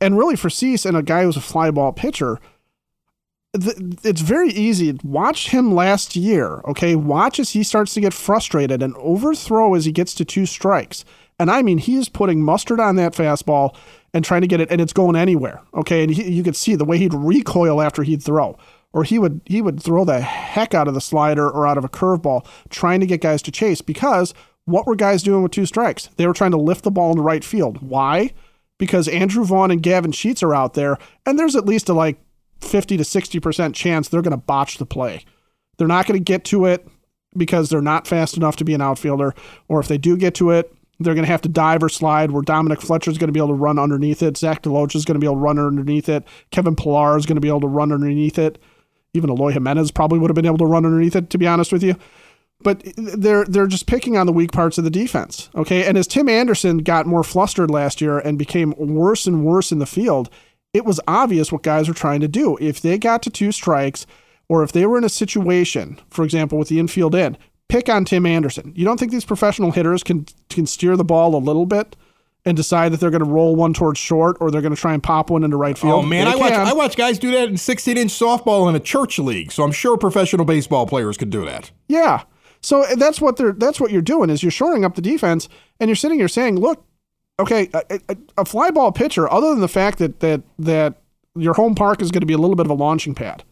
And 0.00 0.18
really 0.18 0.36
for 0.36 0.50
Cease 0.50 0.84
and 0.86 0.96
a 0.96 1.02
guy 1.02 1.24
who's 1.24 1.36
a 1.36 1.40
fly 1.40 1.70
ball 1.70 1.92
pitcher, 1.92 2.38
it's 3.54 4.20
very 4.22 4.48
easy. 4.48 4.98
Watch 5.04 5.50
him 5.50 5.74
last 5.74 6.16
year, 6.16 6.62
okay? 6.66 6.96
Watch 6.96 7.38
as 7.38 7.50
he 7.50 7.62
starts 7.62 7.92
to 7.94 8.00
get 8.00 8.14
frustrated 8.14 8.82
and 8.82 8.96
overthrow 8.96 9.74
as 9.74 9.84
he 9.84 9.92
gets 9.92 10.14
to 10.14 10.24
two 10.24 10.46
strikes. 10.46 11.04
And 11.38 11.50
I 11.50 11.62
mean, 11.62 11.78
he 11.78 11.96
is 11.96 12.08
putting 12.08 12.42
mustard 12.42 12.80
on 12.80 12.96
that 12.96 13.12
fastball 13.12 13.76
and 14.14 14.24
trying 14.24 14.42
to 14.42 14.46
get 14.46 14.60
it, 14.60 14.70
and 14.70 14.80
it's 14.80 14.92
going 14.92 15.16
anywhere, 15.16 15.60
okay? 15.74 16.02
And 16.02 16.12
he, 16.12 16.30
you 16.30 16.42
could 16.42 16.56
see 16.56 16.74
the 16.74 16.84
way 16.84 16.98
he'd 16.98 17.14
recoil 17.14 17.80
after 17.80 18.02
he'd 18.02 18.22
throw, 18.22 18.58
or 18.92 19.04
he 19.04 19.18
would 19.18 19.40
he 19.46 19.62
would 19.62 19.82
throw 19.82 20.04
the 20.04 20.20
heck 20.20 20.74
out 20.74 20.88
of 20.88 20.94
the 20.94 21.00
slider 21.00 21.48
or 21.48 21.66
out 21.66 21.78
of 21.78 21.84
a 21.84 21.88
curveball, 21.88 22.46
trying 22.68 23.00
to 23.00 23.06
get 23.06 23.20
guys 23.22 23.42
to 23.42 23.50
chase. 23.50 23.80
Because 23.80 24.34
what 24.64 24.86
were 24.86 24.96
guys 24.96 25.22
doing 25.22 25.42
with 25.42 25.52
two 25.52 25.66
strikes? 25.66 26.08
They 26.16 26.26
were 26.26 26.34
trying 26.34 26.50
to 26.52 26.56
lift 26.56 26.84
the 26.84 26.90
ball 26.90 27.10
into 27.10 27.22
right 27.22 27.44
field. 27.44 27.82
Why? 27.82 28.32
Because 28.78 29.08
Andrew 29.08 29.44
Vaughn 29.44 29.70
and 29.70 29.82
Gavin 29.82 30.12
Sheets 30.12 30.42
are 30.42 30.54
out 30.54 30.74
there, 30.74 30.98
and 31.24 31.38
there's 31.38 31.56
at 31.56 31.66
least 31.66 31.88
a 31.88 31.94
like 31.94 32.18
50 32.60 32.96
to 32.96 33.02
60% 33.02 33.74
chance 33.74 34.08
they're 34.08 34.22
going 34.22 34.30
to 34.30 34.36
botch 34.36 34.78
the 34.78 34.86
play. 34.86 35.24
They're 35.78 35.88
not 35.88 36.06
going 36.06 36.18
to 36.18 36.24
get 36.24 36.44
to 36.46 36.66
it 36.66 36.86
because 37.36 37.70
they're 37.70 37.82
not 37.82 38.06
fast 38.06 38.36
enough 38.36 38.56
to 38.56 38.64
be 38.64 38.74
an 38.74 38.80
outfielder, 38.80 39.34
or 39.68 39.80
if 39.80 39.88
they 39.88 39.98
do 39.98 40.16
get 40.16 40.34
to 40.36 40.50
it, 40.50 40.72
they're 41.00 41.14
going 41.14 41.24
to 41.24 41.30
have 41.30 41.42
to 41.42 41.48
dive 41.48 41.82
or 41.82 41.88
slide 41.88 42.30
where 42.30 42.42
Dominic 42.42 42.80
Fletcher 42.80 43.10
is 43.10 43.18
going 43.18 43.28
to 43.28 43.32
be 43.32 43.40
able 43.40 43.48
to 43.48 43.54
run 43.54 43.78
underneath 43.78 44.22
it. 44.22 44.36
Zach 44.36 44.62
DeLoach 44.62 44.94
is 44.94 45.04
going 45.04 45.14
to 45.14 45.20
be 45.20 45.26
able 45.26 45.36
to 45.36 45.40
run 45.40 45.58
underneath 45.58 46.08
it. 46.08 46.24
Kevin 46.50 46.76
Pillar 46.76 47.16
is 47.16 47.26
going 47.26 47.36
to 47.36 47.40
be 47.40 47.48
able 47.48 47.60
to 47.60 47.66
run 47.66 47.92
underneath 47.92 48.38
it. 48.38 48.58
Even 49.14 49.30
Eloy 49.30 49.52
Jimenez 49.52 49.90
probably 49.90 50.18
would 50.18 50.30
have 50.30 50.34
been 50.34 50.46
able 50.46 50.58
to 50.58 50.66
run 50.66 50.86
underneath 50.86 51.16
it, 51.16 51.30
to 51.30 51.38
be 51.38 51.46
honest 51.46 51.72
with 51.72 51.82
you. 51.82 51.96
But 52.62 52.82
they're 52.96 53.44
they're 53.44 53.66
just 53.66 53.86
picking 53.86 54.16
on 54.16 54.26
the 54.26 54.32
weak 54.32 54.52
parts 54.52 54.78
of 54.78 54.84
the 54.84 54.90
defense. 54.90 55.50
Okay. 55.54 55.84
And 55.84 55.98
as 55.98 56.06
Tim 56.06 56.28
Anderson 56.28 56.78
got 56.78 57.06
more 57.06 57.24
flustered 57.24 57.70
last 57.70 58.00
year 58.00 58.18
and 58.18 58.38
became 58.38 58.72
worse 58.78 59.26
and 59.26 59.44
worse 59.44 59.72
in 59.72 59.80
the 59.80 59.86
field, 59.86 60.30
it 60.72 60.84
was 60.84 61.00
obvious 61.08 61.50
what 61.50 61.64
guys 61.64 61.88
were 61.88 61.94
trying 61.94 62.20
to 62.20 62.28
do. 62.28 62.56
If 62.60 62.80
they 62.80 62.98
got 62.98 63.22
to 63.24 63.30
two 63.30 63.50
strikes, 63.50 64.06
or 64.48 64.62
if 64.62 64.70
they 64.70 64.86
were 64.86 64.98
in 64.98 65.04
a 65.04 65.08
situation, 65.08 65.98
for 66.08 66.24
example, 66.24 66.56
with 66.56 66.68
the 66.68 66.78
infield 66.78 67.14
in, 67.14 67.36
pick 67.72 67.88
on 67.88 68.04
Tim 68.04 68.26
Anderson. 68.26 68.72
You 68.76 68.84
don't 68.84 69.00
think 69.00 69.10
these 69.10 69.24
professional 69.24 69.72
hitters 69.72 70.02
can 70.02 70.26
can 70.50 70.66
steer 70.66 70.96
the 70.96 71.04
ball 71.04 71.34
a 71.34 71.38
little 71.38 71.66
bit 71.66 71.96
and 72.44 72.56
decide 72.56 72.92
that 72.92 73.00
they're 73.00 73.10
going 73.10 73.24
to 73.24 73.30
roll 73.30 73.56
one 73.56 73.72
towards 73.72 73.98
short 73.98 74.36
or 74.40 74.50
they're 74.50 74.60
going 74.60 74.74
to 74.74 74.80
try 74.80 74.92
and 74.92 75.02
pop 75.02 75.30
one 75.30 75.42
into 75.42 75.56
right 75.56 75.76
oh, 75.78 75.80
field? 75.80 76.04
Oh 76.04 76.06
man, 76.06 76.28
I 76.28 76.36
watch 76.36 76.52
I 76.52 76.72
watch 76.74 76.96
guys 76.96 77.18
do 77.18 77.30
that 77.32 77.48
in 77.48 77.56
16 77.56 77.96
inch 77.96 78.12
softball 78.12 78.68
in 78.68 78.74
a 78.76 78.80
church 78.80 79.18
league. 79.18 79.50
So 79.50 79.62
I'm 79.62 79.72
sure 79.72 79.96
professional 79.96 80.44
baseball 80.44 80.86
players 80.86 81.16
could 81.16 81.30
do 81.30 81.44
that. 81.46 81.70
Yeah. 81.88 82.24
So 82.60 82.82
eh, 82.82 82.94
that's 82.96 83.20
what 83.20 83.36
they're 83.36 83.52
that's 83.52 83.80
what 83.80 83.90
you're 83.90 84.02
doing 84.02 84.28
is 84.28 84.42
you're 84.42 84.52
shoring 84.52 84.84
up 84.84 84.94
the 84.94 85.02
defense 85.02 85.48
and 85.80 85.88
you're 85.88 85.96
sitting 85.96 86.18
here 86.18 86.28
saying, 86.28 86.60
look, 86.60 86.84
okay, 87.40 87.70
a, 87.72 88.00
a, 88.08 88.16
a 88.38 88.44
fly 88.44 88.70
ball 88.70 88.92
pitcher, 88.92 89.30
other 89.32 89.50
than 89.50 89.60
the 89.60 89.68
fact 89.68 89.98
that 89.98 90.20
that 90.20 90.42
that 90.58 91.00
your 91.34 91.54
home 91.54 91.74
park 91.74 92.02
is 92.02 92.10
going 92.10 92.20
to 92.20 92.26
be 92.26 92.34
a 92.34 92.38
little 92.38 92.56
bit 92.56 92.66
of 92.66 92.70
a 92.70 92.74
launching 92.74 93.14
pad. 93.14 93.44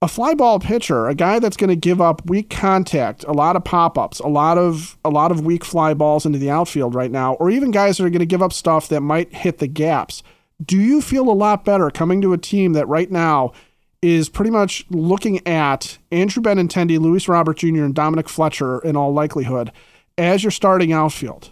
A 0.00 0.06
fly 0.06 0.34
ball 0.34 0.60
pitcher, 0.60 1.08
a 1.08 1.14
guy 1.14 1.40
that's 1.40 1.56
going 1.56 1.70
to 1.70 1.76
give 1.76 2.00
up 2.00 2.24
weak 2.24 2.50
contact, 2.50 3.24
a 3.24 3.32
lot 3.32 3.56
of 3.56 3.64
pop-ups, 3.64 4.20
a 4.20 4.28
lot 4.28 4.56
of 4.56 4.96
a 5.04 5.10
lot 5.10 5.32
of 5.32 5.44
weak 5.44 5.64
fly 5.64 5.92
balls 5.92 6.24
into 6.24 6.38
the 6.38 6.50
outfield 6.50 6.94
right 6.94 7.10
now, 7.10 7.34
or 7.34 7.50
even 7.50 7.72
guys 7.72 7.96
that 7.96 8.04
are 8.04 8.10
going 8.10 8.20
to 8.20 8.26
give 8.26 8.42
up 8.42 8.52
stuff 8.52 8.88
that 8.88 9.00
might 9.00 9.34
hit 9.34 9.58
the 9.58 9.66
gaps. 9.66 10.22
Do 10.64 10.76
you 10.76 11.00
feel 11.00 11.28
a 11.28 11.32
lot 11.32 11.64
better 11.64 11.90
coming 11.90 12.20
to 12.22 12.32
a 12.32 12.38
team 12.38 12.74
that 12.74 12.86
right 12.86 13.10
now 13.10 13.52
is 14.00 14.28
pretty 14.28 14.50
much 14.50 14.84
looking 14.90 15.44
at 15.46 15.98
Andrew 16.12 16.42
Benintendi, 16.42 17.00
Luis 17.00 17.26
Robert 17.26 17.58
Jr., 17.58 17.82
and 17.82 17.94
Dominic 17.94 18.28
Fletcher 18.28 18.78
in 18.80 18.96
all 18.96 19.12
likelihood 19.12 19.72
as 20.16 20.44
your 20.44 20.52
starting 20.52 20.92
outfield? 20.92 21.50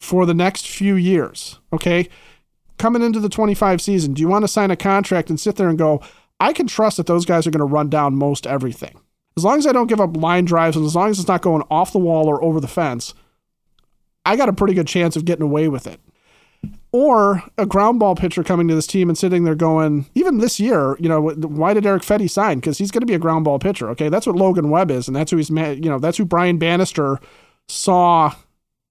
for 0.00 0.26
the 0.26 0.34
next 0.34 0.68
few 0.68 0.94
years, 0.94 1.58
okay? 1.72 2.08
Coming 2.78 3.02
into 3.02 3.20
the 3.20 3.28
25 3.28 3.80
season, 3.80 4.14
do 4.14 4.20
you 4.20 4.28
want 4.28 4.44
to 4.44 4.48
sign 4.48 4.70
a 4.70 4.76
contract 4.76 5.30
and 5.30 5.40
sit 5.40 5.56
there 5.56 5.68
and 5.68 5.78
go, 5.78 6.00
I 6.40 6.52
can 6.52 6.66
trust 6.66 6.96
that 6.96 7.06
those 7.06 7.24
guys 7.24 7.46
are 7.46 7.50
going 7.50 7.58
to 7.58 7.64
run 7.64 7.88
down 7.88 8.16
most 8.16 8.46
everything? 8.46 9.00
As 9.36 9.44
long 9.44 9.58
as 9.58 9.66
I 9.66 9.72
don't 9.72 9.86
give 9.86 10.00
up 10.00 10.16
line 10.16 10.44
drives 10.44 10.76
and 10.76 10.84
as 10.84 10.96
long 10.96 11.10
as 11.10 11.18
it's 11.18 11.28
not 11.28 11.42
going 11.42 11.62
off 11.70 11.92
the 11.92 11.98
wall 11.98 12.26
or 12.26 12.42
over 12.42 12.60
the 12.60 12.68
fence, 12.68 13.14
I 14.24 14.36
got 14.36 14.48
a 14.48 14.52
pretty 14.52 14.74
good 14.74 14.88
chance 14.88 15.16
of 15.16 15.24
getting 15.24 15.44
away 15.44 15.68
with 15.68 15.86
it. 15.86 16.00
Or 16.90 17.44
a 17.56 17.66
ground 17.66 18.00
ball 18.00 18.16
pitcher 18.16 18.42
coming 18.42 18.66
to 18.68 18.74
this 18.74 18.86
team 18.86 19.08
and 19.08 19.16
sitting 19.16 19.44
there 19.44 19.54
going, 19.54 20.06
even 20.14 20.38
this 20.38 20.58
year, 20.58 20.96
you 20.98 21.08
know, 21.08 21.30
why 21.30 21.72
did 21.74 21.86
Eric 21.86 22.02
Fedde 22.02 22.28
sign? 22.28 22.58
Because 22.58 22.78
he's 22.78 22.90
going 22.90 23.02
to 23.02 23.06
be 23.06 23.14
a 23.14 23.18
ground 23.18 23.44
ball 23.44 23.58
pitcher. 23.58 23.88
Okay, 23.90 24.08
that's 24.08 24.26
what 24.26 24.36
Logan 24.36 24.70
Webb 24.70 24.90
is, 24.90 25.06
and 25.06 25.16
that's 25.16 25.30
who 25.30 25.36
he's, 25.36 25.50
you 25.50 25.80
know, 25.80 25.98
that's 25.98 26.18
who 26.18 26.24
Brian 26.24 26.58
Bannister 26.58 27.20
saw 27.68 28.34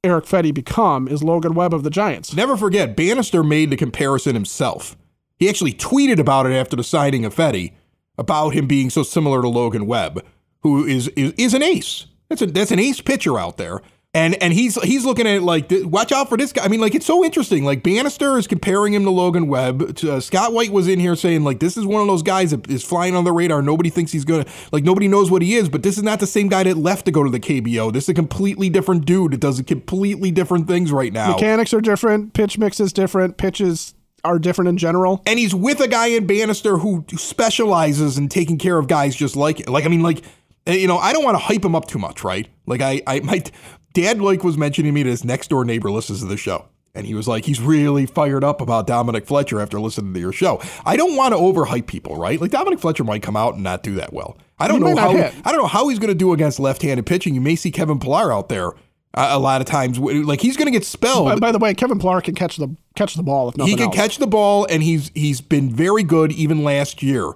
Eric 0.03 0.25
Fedde 0.25 0.53
become 0.53 1.07
is 1.07 1.23
Logan 1.23 1.55
Webb 1.55 1.73
of 1.73 1.83
the 1.83 1.89
Giants. 1.89 2.33
Never 2.33 2.55
forget, 2.55 2.95
Bannister 2.95 3.43
made 3.43 3.71
the 3.71 3.77
comparison 3.77 4.35
himself. 4.35 4.95
He 5.37 5.49
actually 5.49 5.73
tweeted 5.73 6.19
about 6.19 6.45
it 6.45 6.53
after 6.53 6.75
the 6.75 6.83
signing 6.83 7.25
of 7.25 7.35
Fedde, 7.35 7.73
about 8.17 8.49
him 8.49 8.67
being 8.67 8.89
so 8.89 9.03
similar 9.03 9.41
to 9.41 9.47
Logan 9.47 9.85
Webb, 9.85 10.25
who 10.61 10.85
is 10.85 11.07
is, 11.09 11.33
is 11.37 11.53
an 11.53 11.63
ace. 11.63 12.07
That's 12.29 12.41
a 12.41 12.47
that's 12.47 12.71
an 12.71 12.79
ace 12.79 13.01
pitcher 13.01 13.39
out 13.39 13.57
there. 13.57 13.81
And 14.13 14.41
and 14.41 14.51
he's 14.51 14.81
he's 14.81 15.05
looking 15.05 15.27
at 15.27 15.35
it 15.35 15.43
like, 15.43 15.67
watch 15.69 16.11
out 16.11 16.27
for 16.27 16.37
this 16.37 16.51
guy. 16.51 16.63
I 16.63 16.69
mean, 16.69 16.79
like 16.79 16.95
it's 16.95 17.05
so 17.05 17.23
interesting. 17.23 17.65
Like 17.65 17.83
Bannister 17.83 18.37
is 18.37 18.47
comparing 18.47 18.93
him 18.93 19.03
to 19.03 19.11
Logan 19.11 19.47
Webb. 19.47 19.99
Uh, 20.03 20.19
Scott 20.19 20.53
White 20.53 20.71
was 20.71 20.87
in 20.87 20.99
here 20.99 21.15
saying 21.15 21.43
like, 21.43 21.59
this 21.59 21.77
is 21.77 21.85
one 21.85 22.01
of 22.01 22.07
those 22.07 22.23
guys 22.23 22.49
that 22.49 22.67
is 22.67 22.83
flying 22.83 23.15
on 23.15 23.25
the 23.25 23.31
radar. 23.31 23.61
Nobody 23.61 23.91
thinks 23.91 24.11
he's 24.11 24.25
gonna 24.25 24.45
like 24.71 24.83
nobody 24.83 25.07
knows 25.07 25.29
what 25.29 25.43
he 25.43 25.55
is. 25.55 25.69
But 25.69 25.83
this 25.83 25.97
is 25.97 26.03
not 26.03 26.19
the 26.19 26.25
same 26.25 26.47
guy 26.47 26.63
that 26.63 26.77
left 26.77 27.05
to 27.05 27.11
go 27.11 27.23
to 27.23 27.29
the 27.29 27.39
KBO. 27.39 27.93
This 27.93 28.05
is 28.05 28.09
a 28.09 28.13
completely 28.15 28.69
different 28.69 29.05
dude 29.05 29.33
that 29.33 29.41
does 29.41 29.61
completely 29.61 30.31
different 30.31 30.67
things 30.67 30.91
right 30.91 31.13
now. 31.13 31.33
Mechanics 31.33 31.71
are 31.73 31.81
different. 31.81 32.33
Pitch 32.33 32.57
mix 32.57 32.79
is 32.79 32.91
different. 32.93 33.37
Pitches 33.37 33.93
are 34.27 34.39
different 34.39 34.69
in 34.69 34.77
general. 34.77 35.21
And 35.25 35.39
he's 35.39 35.55
with 35.55 35.79
a 35.79 35.87
guy 35.87 36.07
in 36.07 36.27
Bannister 36.27 36.77
who 36.77 37.05
specializes 37.15 38.17
in 38.17 38.29
taking 38.29 38.57
care 38.57 38.77
of 38.77 38.87
guys 38.87 39.15
just 39.15 39.35
like 39.35 39.61
it. 39.61 39.69
like 39.69 39.85
I 39.85 39.87
mean 39.87 40.03
like 40.03 40.23
eh, 40.65 40.73
you 40.73 40.87
know 40.87 40.97
I 40.97 41.13
don't 41.13 41.23
want 41.23 41.35
to 41.35 41.39
hype 41.39 41.63
him 41.63 41.75
up 41.75 41.87
too 41.87 41.99
much, 41.99 42.23
right? 42.23 42.47
Like 42.65 42.81
I 42.81 43.01
I 43.07 43.19
might 43.21 43.51
Dad 43.93 44.21
like 44.21 44.43
was 44.43 44.57
mentioning 44.57 44.93
me 44.93 45.03
to 45.03 45.09
his 45.09 45.23
next 45.23 45.49
door 45.49 45.65
neighbor 45.65 45.89
listens 45.89 46.19
to 46.19 46.25
the 46.25 46.37
show. 46.37 46.67
And 46.93 47.05
he 47.05 47.13
was 47.13 47.27
like, 47.27 47.45
he's 47.45 47.61
really 47.61 48.07
fired 48.07 48.43
up 48.43 48.59
about 48.59 48.87
Dominic 48.87 49.27
Fletcher 49.27 49.61
after 49.61 49.79
listening 49.79 50.15
to 50.15 50.19
your 50.19 50.31
show. 50.31 50.59
I 50.83 50.97
don't 50.97 51.15
want 51.15 51.31
to 51.31 51.37
overhype 51.37 51.85
people, 51.85 52.15
right? 52.15 52.41
Like 52.41 52.49
Dominic 52.49 52.79
Fletcher 52.79 53.03
might 53.03 53.21
come 53.21 53.35
out 53.35 53.53
and 53.53 53.63
not 53.63 53.83
do 53.83 53.93
that 53.95 54.13
well. 54.13 54.35
I 54.57 54.67
don't 54.67 54.79
know 54.79 54.95
how 54.95 55.11
I 55.11 55.51
don't 55.51 55.57
know 55.57 55.67
how 55.67 55.89
he's 55.89 55.99
going 55.99 56.09
to 56.09 56.15
do 56.15 56.33
against 56.33 56.59
left-handed 56.59 57.05
pitching. 57.05 57.35
You 57.35 57.41
may 57.41 57.55
see 57.55 57.69
Kevin 57.69 57.99
Pillar 57.99 58.33
out 58.33 58.49
there. 58.49 58.71
A 59.19 59.39
lot 59.39 59.61
of 59.61 59.67
times, 59.67 59.97
like 59.97 60.41
he's 60.41 60.55
going 60.55 60.67
to 60.67 60.71
get 60.71 60.85
spelled. 60.85 61.25
By, 61.25 61.35
by, 61.35 61.51
the 61.51 61.57
way, 61.57 61.73
Kevin 61.73 61.97
Pillar 61.97 62.21
can 62.21 62.35
catch 62.35 62.57
the 62.57 62.75
catch 62.95 63.15
the 63.15 63.23
ball. 63.23 63.49
If 63.49 63.55
he 63.65 63.75
can 63.75 63.87
else. 63.87 63.95
catch 63.95 64.17
the 64.19 64.27
ball, 64.27 64.67
and 64.69 64.83
he's 64.83 65.09
he's 65.15 65.41
been 65.41 65.71
very 65.71 66.03
good 66.03 66.31
even 66.31 66.63
last 66.63 67.01
year, 67.01 67.33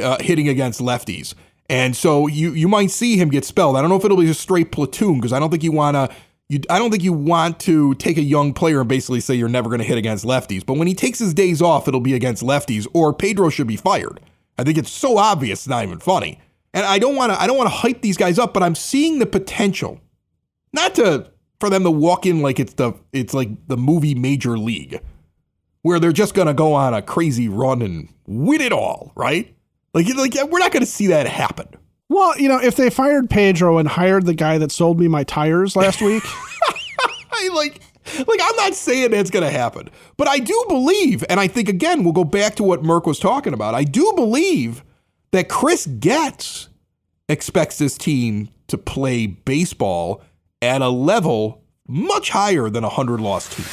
uh, 0.00 0.18
hitting 0.20 0.48
against 0.48 0.80
lefties. 0.80 1.34
And 1.68 1.96
so 1.96 2.26
you 2.26 2.52
you 2.52 2.68
might 2.68 2.90
see 2.90 3.16
him 3.16 3.28
get 3.28 3.44
spelled. 3.44 3.76
I 3.76 3.80
don't 3.80 3.90
know 3.90 3.96
if 3.96 4.04
it'll 4.04 4.16
be 4.16 4.30
a 4.30 4.34
straight 4.34 4.70
platoon 4.70 5.16
because 5.16 5.32
I 5.32 5.40
don't 5.40 5.50
think 5.50 5.64
you 5.64 5.72
want 5.72 5.96
to. 5.96 6.14
You, 6.48 6.60
I 6.70 6.78
don't 6.78 6.92
think 6.92 7.02
you 7.02 7.12
want 7.12 7.58
to 7.60 7.94
take 7.96 8.18
a 8.18 8.22
young 8.22 8.54
player 8.54 8.78
and 8.78 8.88
basically 8.88 9.18
say 9.18 9.34
you're 9.34 9.48
never 9.48 9.68
going 9.68 9.80
to 9.80 9.84
hit 9.84 9.98
against 9.98 10.24
lefties. 10.24 10.64
But 10.64 10.74
when 10.74 10.86
he 10.86 10.94
takes 10.94 11.18
his 11.18 11.34
days 11.34 11.60
off, 11.60 11.88
it'll 11.88 11.98
be 11.98 12.14
against 12.14 12.40
lefties, 12.40 12.86
or 12.92 13.12
Pedro 13.12 13.48
should 13.48 13.66
be 13.66 13.76
fired. 13.76 14.20
I 14.56 14.62
think 14.62 14.78
it's 14.78 14.90
so 14.90 15.18
obvious, 15.18 15.60
it's 15.60 15.68
not 15.68 15.82
even 15.82 15.98
funny. 15.98 16.40
And 16.72 16.86
I 16.86 16.98
don't 16.98 17.16
want 17.16 17.32
to. 17.32 17.40
I 17.40 17.46
don't 17.46 17.56
want 17.56 17.68
to 17.70 17.74
hype 17.74 18.00
these 18.02 18.16
guys 18.16 18.38
up, 18.38 18.54
but 18.54 18.62
I'm 18.62 18.74
seeing 18.74 19.18
the 19.18 19.26
potential, 19.26 20.00
not 20.76 20.94
to 20.94 21.30
for 21.58 21.70
them 21.70 21.82
to 21.82 21.90
walk 21.90 22.26
in 22.26 22.42
like 22.42 22.60
it's 22.60 22.74
the 22.74 22.92
it's 23.12 23.34
like 23.34 23.48
the 23.66 23.76
movie 23.76 24.14
Major 24.14 24.58
League, 24.58 25.00
where 25.82 25.98
they're 25.98 26.12
just 26.12 26.34
going 26.34 26.46
to 26.46 26.54
go 26.54 26.74
on 26.74 26.94
a 26.94 27.02
crazy 27.02 27.48
run 27.48 27.82
and 27.82 28.08
win 28.26 28.60
it 28.60 28.72
all, 28.72 29.12
right? 29.16 29.54
Like, 29.94 30.06
like 30.14 30.34
we're 30.50 30.58
not 30.58 30.72
going 30.72 30.82
to 30.82 30.90
see 30.90 31.08
that 31.08 31.26
happen. 31.26 31.68
Well, 32.08 32.38
you 32.38 32.48
know, 32.48 32.60
if 32.60 32.76
they 32.76 32.90
fired 32.90 33.28
Pedro 33.28 33.78
and 33.78 33.88
hired 33.88 34.26
the 34.26 34.34
guy 34.34 34.58
that 34.58 34.70
sold 34.70 35.00
me 35.00 35.08
my 35.08 35.24
tires 35.24 35.74
last 35.74 36.00
week, 36.00 36.22
I 37.32 37.50
like 37.52 37.80
like 38.18 38.40
I'm 38.42 38.56
not 38.56 38.74
saying 38.74 39.10
that's 39.10 39.30
going 39.30 39.44
to 39.44 39.50
happen, 39.50 39.90
but 40.16 40.28
I 40.28 40.38
do 40.38 40.64
believe 40.68 41.24
and 41.28 41.40
I 41.40 41.48
think 41.48 41.68
again 41.68 42.04
we'll 42.04 42.12
go 42.12 42.24
back 42.24 42.54
to 42.56 42.62
what 42.62 42.82
Merck 42.82 43.06
was 43.06 43.18
talking 43.18 43.54
about. 43.54 43.74
I 43.74 43.84
do 43.84 44.12
believe 44.14 44.84
that 45.32 45.48
Chris 45.48 45.86
Getz 45.86 46.68
expects 47.28 47.78
this 47.78 47.98
team 47.98 48.48
to 48.68 48.78
play 48.78 49.26
baseball 49.26 50.22
at 50.62 50.80
a 50.80 50.88
level 50.88 51.62
much 51.86 52.30
higher 52.30 52.70
than 52.70 52.82
a 52.82 52.88
100 52.88 53.20
loss 53.20 53.54
team. 53.54 53.66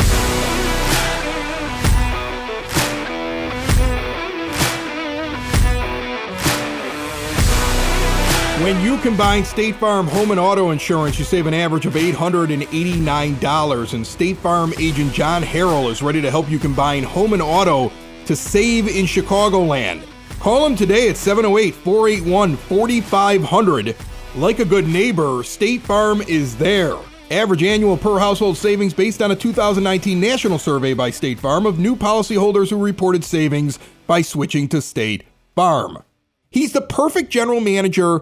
When 8.62 8.82
you 8.82 8.98
combine 9.00 9.46
State 9.46 9.76
Farm 9.76 10.08
home 10.08 10.32
and 10.32 10.39
auto 10.39 10.72
insurance, 10.72 11.19
you 11.19 11.26
save 11.26 11.48
an 11.48 11.54
average 11.54 11.86
of 11.86 11.93
$889. 11.93 13.93
And 13.93 14.08
State 14.08 14.38
Farm 14.38 14.74
agent 14.78 15.13
John 15.13 15.41
Harrell 15.41 15.91
is 15.91 16.02
ready 16.02 16.22
to 16.22 16.32
help 16.32 16.50
you 16.50 16.60
combine 16.60 17.04
home 17.04 17.34
and 17.34 17.41
auto 17.41 17.91
to 18.26 18.36
save 18.36 18.88
in 18.88 19.06
Chicagoland. 19.06 20.04
Call 20.39 20.65
him 20.65 20.76
today 20.76 21.10
at 21.10 21.17
708 21.17 21.76
481 21.76 22.56
4500. 22.56 23.96
Like 24.36 24.58
a 24.58 24.65
good 24.65 24.88
neighbor, 24.88 25.43
State 25.43 25.82
Farm 25.82 26.24
is 26.24 26.58
there. 26.58 26.98
Average 27.30 27.62
annual 27.62 27.96
per 27.96 28.17
household 28.17 28.58
savings 28.58 28.91
based 28.91 29.22
on 29.22 29.30
a 29.30 29.36
2019 29.36 30.19
national 30.19 30.58
survey 30.58 30.96
by 30.96 31.12
State 31.12 31.39
Farm 31.39 31.67
of 31.67 31.78
new 31.78 31.96
policyholders 31.96 32.72
who 32.72 32.84
reported 32.84 33.24
savings 33.24 33.78
by 34.08 34.24
switching 34.24 34.67
to 34.69 34.82
State 34.82 35.24
Farm. 35.56 36.02
He's 36.50 36.74
the 36.74 36.82
perfect 36.82 37.30
general 37.30 37.60
manager 37.60 38.22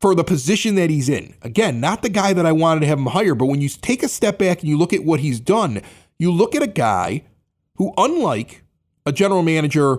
for 0.00 0.16
the 0.16 0.24
position 0.24 0.74
that 0.74 0.90
he's 0.90 1.08
in. 1.08 1.34
Again, 1.42 1.78
not 1.78 2.02
the 2.02 2.08
guy 2.08 2.32
that 2.32 2.44
I 2.44 2.50
wanted 2.50 2.80
to 2.80 2.86
have 2.86 2.98
him 2.98 3.06
hire, 3.06 3.36
but 3.36 3.46
when 3.46 3.60
you 3.60 3.68
take 3.68 4.02
a 4.02 4.08
step 4.08 4.36
back 4.36 4.62
and 4.62 4.68
you 4.68 4.76
look 4.76 4.92
at 4.92 5.04
what 5.04 5.20
he's 5.20 5.38
done, 5.38 5.80
you 6.18 6.32
look 6.32 6.56
at 6.56 6.62
a 6.62 6.66
guy 6.66 7.22
who, 7.76 7.94
unlike 7.96 8.64
a 9.06 9.12
general 9.12 9.44
manager, 9.44 9.98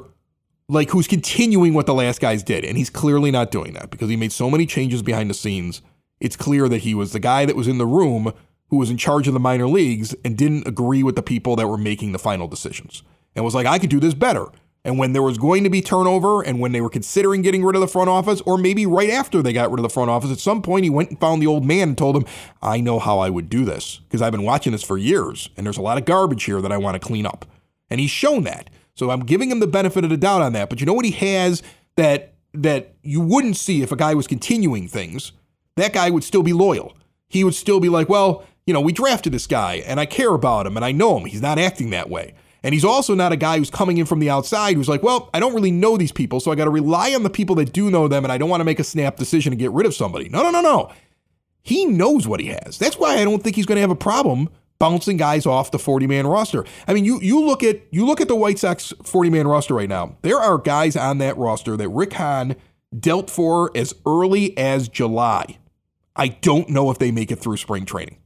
like 0.68 0.90
who's 0.90 1.08
continuing 1.08 1.74
what 1.74 1.86
the 1.86 1.94
last 1.94 2.20
guys 2.20 2.44
did, 2.44 2.66
and 2.66 2.78
he's 2.78 2.90
clearly 2.90 3.32
not 3.32 3.52
doing 3.52 3.74
that 3.74 3.92
because 3.92 4.10
he 4.10 4.16
made 4.16 4.32
so 4.32 4.50
many 4.50 4.66
changes 4.66 5.04
behind 5.04 5.30
the 5.30 5.36
scenes. 5.36 5.82
It's 6.20 6.36
clear 6.36 6.68
that 6.70 6.80
he 6.80 6.96
was 6.96 7.12
the 7.12 7.20
guy 7.20 7.46
that 7.46 7.56
was 7.56 7.68
in 7.68 7.78
the 7.78 7.86
room 7.86 8.34
who 8.70 8.78
was 8.78 8.90
in 8.90 8.98
charge 8.98 9.28
of 9.28 9.34
the 9.34 9.40
minor 9.40 9.68
leagues 9.68 10.16
and 10.24 10.38
didn't 10.38 10.68
agree 10.68 11.04
with 11.04 11.16
the 11.16 11.22
people 11.22 11.56
that 11.56 11.68
were 11.68 11.78
making 11.78 12.12
the 12.12 12.20
final 12.20 12.48
decisions 12.48 13.04
and 13.36 13.46
was 13.46 13.54
like, 13.54 13.68
I 13.68 13.78
could 13.78 13.90
do 13.90 14.00
this 14.00 14.14
better. 14.14 14.48
And 14.84 15.00
when 15.00 15.14
there 15.14 15.24
was 15.24 15.40
going 15.40 15.64
to 15.64 15.70
be 15.70 15.82
turnover 15.82 16.44
and 16.44 16.60
when 16.60 16.72
they 16.72 16.82
were 16.82 16.92
considering 16.92 17.42
getting 17.42 17.66
rid 17.66 17.76
of 17.76 17.82
the 17.82 17.88
front 17.88 18.10
office, 18.10 18.42
or 18.42 18.58
maybe 18.58 18.86
right 18.86 19.10
after 19.10 19.42
they 19.42 19.52
got 19.52 19.72
rid 19.72 19.80
of 19.80 19.84
the 19.84 19.90
front 19.90 20.12
office, 20.12 20.32
at 20.32 20.38
some 20.38 20.62
point 20.62 20.84
he 20.84 20.92
went 20.92 21.10
and 21.10 21.20
found 21.20 21.42
the 21.42 21.48
old 21.48 21.66
man 21.66 21.90
and 21.90 21.98
told 21.98 22.16
him, 22.16 22.26
I 22.62 22.82
know 22.82 23.00
how 23.00 23.20
I 23.20 23.32
would 23.32 23.50
do 23.50 23.66
this 23.66 24.00
because 24.08 24.22
I've 24.22 24.32
been 24.32 24.44
watching 24.44 24.72
this 24.72 24.84
for 24.84 24.98
years 24.98 25.50
and 25.58 25.66
there's 25.66 25.78
a 25.78 25.82
lot 25.82 25.98
of 25.98 26.06
garbage 26.06 26.44
here 26.44 26.62
that 26.62 26.72
I 26.72 26.78
want 26.78 26.96
to 26.96 27.06
clean 27.06 27.26
up. 27.26 27.46
And 27.90 28.00
he's 28.00 28.12
shown 28.12 28.44
that. 28.44 28.70
So 28.96 29.12
I'm 29.12 29.22
giving 29.22 29.52
him 29.52 29.60
the 29.60 29.68
benefit 29.68 30.04
of 30.04 30.10
the 30.10 30.18
doubt 30.18 30.42
on 30.42 30.54
that. 30.54 30.70
But 30.70 30.80
you 30.80 30.86
know 30.86 30.94
what 30.94 31.06
he 31.06 31.12
has 31.12 31.62
that 31.96 32.34
that 32.54 32.96
you 33.04 33.22
wouldn't 33.22 33.58
see 33.58 33.82
if 33.82 33.92
a 33.92 33.96
guy 33.96 34.14
was 34.14 34.28
continuing 34.28 34.88
things? 34.88 35.34
That 35.76 35.94
guy 35.94 36.10
would 36.10 36.24
still 36.24 36.44
be 36.44 36.54
loyal. 36.54 36.96
He 37.28 37.44
would 37.44 37.56
still 37.56 37.82
be 37.82 37.90
like, 37.90 38.08
well, 38.08 38.46
you 38.66 38.74
know, 38.74 38.82
we 38.82 38.94
drafted 38.94 39.34
this 39.34 39.46
guy 39.46 39.76
and 39.86 40.00
I 40.00 40.06
care 40.06 40.34
about 40.34 40.66
him 40.66 40.78
and 40.78 40.86
I 40.86 40.92
know 40.94 41.18
him. 41.18 41.26
He's 41.26 41.42
not 41.42 41.60
acting 41.60 41.90
that 41.90 42.10
way. 42.10 42.34
And 42.64 42.74
he's 42.74 42.86
also 42.86 43.14
not 43.14 43.32
a 43.32 43.36
guy 43.36 43.60
who's 43.60 43.70
coming 43.70 44.00
in 44.00 44.08
from 44.08 44.18
the 44.18 44.32
outside 44.32 44.76
who's 44.76 44.90
like, 44.90 45.04
well, 45.04 45.30
I 45.36 45.40
don't 45.40 45.54
really 45.54 45.70
know 45.70 45.98
these 45.98 46.12
people, 46.12 46.40
so 46.40 46.52
I 46.52 46.56
got 46.56 46.64
to 46.64 46.72
rely 46.72 47.14
on 47.14 47.22
the 47.22 47.30
people 47.30 47.56
that 47.58 47.72
do 47.72 47.92
know 47.92 48.08
them, 48.08 48.26
and 48.26 48.32
I 48.32 48.40
don't 48.40 48.50
want 48.50 48.62
to 48.62 48.66
make 48.66 48.80
a 48.80 48.84
snap 48.84 49.18
decision 49.18 49.52
to 49.52 49.56
get 49.56 49.70
rid 49.70 49.86
of 49.86 49.94
somebody. 49.94 50.30
No, 50.30 50.42
no, 50.42 50.50
no, 50.50 50.62
no. 50.62 50.92
He 51.62 51.86
knows 51.86 52.28
what 52.28 52.40
he 52.40 52.48
has. 52.48 52.80
That's 52.80 52.98
why 52.98 53.18
I 53.18 53.24
don't 53.24 53.44
think 53.44 53.56
he's 53.56 53.68
going 53.68 53.76
to 53.76 53.82
have 53.82 53.92
a 53.92 53.96
problem 53.96 54.50
bouncing 54.90 55.18
guys 55.18 55.48
off 55.48 55.72
the 55.72 55.80
40 55.80 56.06
man 56.06 56.28
roster. 56.28 56.64
I 56.88 56.94
mean, 56.94 57.06
you 57.06 57.20
you 57.22 57.44
look 57.44 57.64
at 57.64 57.82
you 57.92 58.06
look 58.06 58.22
at 58.22 58.28
the 58.28 58.36
White 58.36 58.60
Sox 58.60 58.94
40 59.04 59.32
man 59.32 59.48
roster 59.48 59.74
right 59.74 59.90
now. 59.90 60.18
There 60.22 60.38
are 60.38 60.60
guys 60.60 60.96
on 60.96 61.18
that 61.18 61.38
roster 61.38 61.76
that 61.76 61.90
Rick 61.90 62.14
Hahn 62.14 62.56
dealt 62.98 63.32
for 63.32 63.72
as 63.76 63.96
early 64.06 64.56
as 64.58 64.88
July. 64.88 65.58
I 66.16 66.28
don't 66.28 66.70
know 66.70 66.92
if 66.92 67.00
they 67.00 67.12
make 67.12 67.32
it 67.32 67.38
through 67.38 67.58
spring 67.58 67.86
training. 67.86 68.18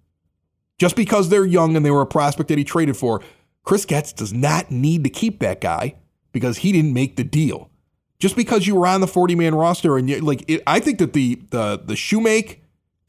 Just 0.78 0.96
because 0.98 1.30
they're 1.30 1.46
young 1.46 1.76
and 1.76 1.86
they 1.86 1.92
were 1.92 2.02
a 2.02 2.08
prospect 2.08 2.50
that 2.50 2.58
he 2.58 2.64
traded 2.64 2.98
for 2.98 3.22
Chris 3.64 3.86
Getz 3.86 4.12
does 4.12 4.34
not 4.34 4.70
need 4.70 5.04
to 5.06 5.10
keep 5.10 5.40
that 5.40 5.62
guy 5.62 5.96
because 6.32 6.58
he 6.58 6.72
didn't 6.72 6.94
make 6.94 7.16
the 7.16 7.24
deal. 7.24 7.70
Just 8.20 8.36
because 8.36 8.68
you 8.68 8.76
were 8.76 8.86
on 8.86 9.00
the 9.00 9.08
40 9.08 9.36
man 9.36 9.56
roster 9.56 9.98
and 9.98 10.10
you 10.10 10.20
like 10.20 10.44
it, 10.50 10.62
I 10.68 10.82
think 10.82 11.00
that 11.00 11.14
the 11.14 11.42
the 11.52 11.80
the 11.84 11.94
Shewmake 11.94 12.58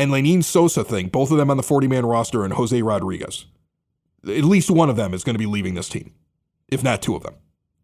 and 0.01 0.11
Lenyn 0.11 0.43
Sosa 0.43 0.83
thing, 0.83 1.09
both 1.09 1.31
of 1.31 1.37
them 1.37 1.51
on 1.51 1.59
the 1.59 1.63
40 1.63 1.87
man 1.87 2.07
roster 2.07 2.43
and 2.43 2.55
Jose 2.55 2.81
Rodriguez. 2.81 3.45
At 4.25 4.45
least 4.45 4.71
one 4.71 4.89
of 4.89 4.97
them 4.97 5.13
is 5.13 5.23
going 5.23 5.35
to 5.35 5.39
be 5.39 5.47
leaving 5.47 5.75
this 5.75 5.91
team, 5.91 6.15
if 6.69 6.83
not 6.83 7.03
two 7.03 7.15
of 7.15 7.23
them. 7.23 7.35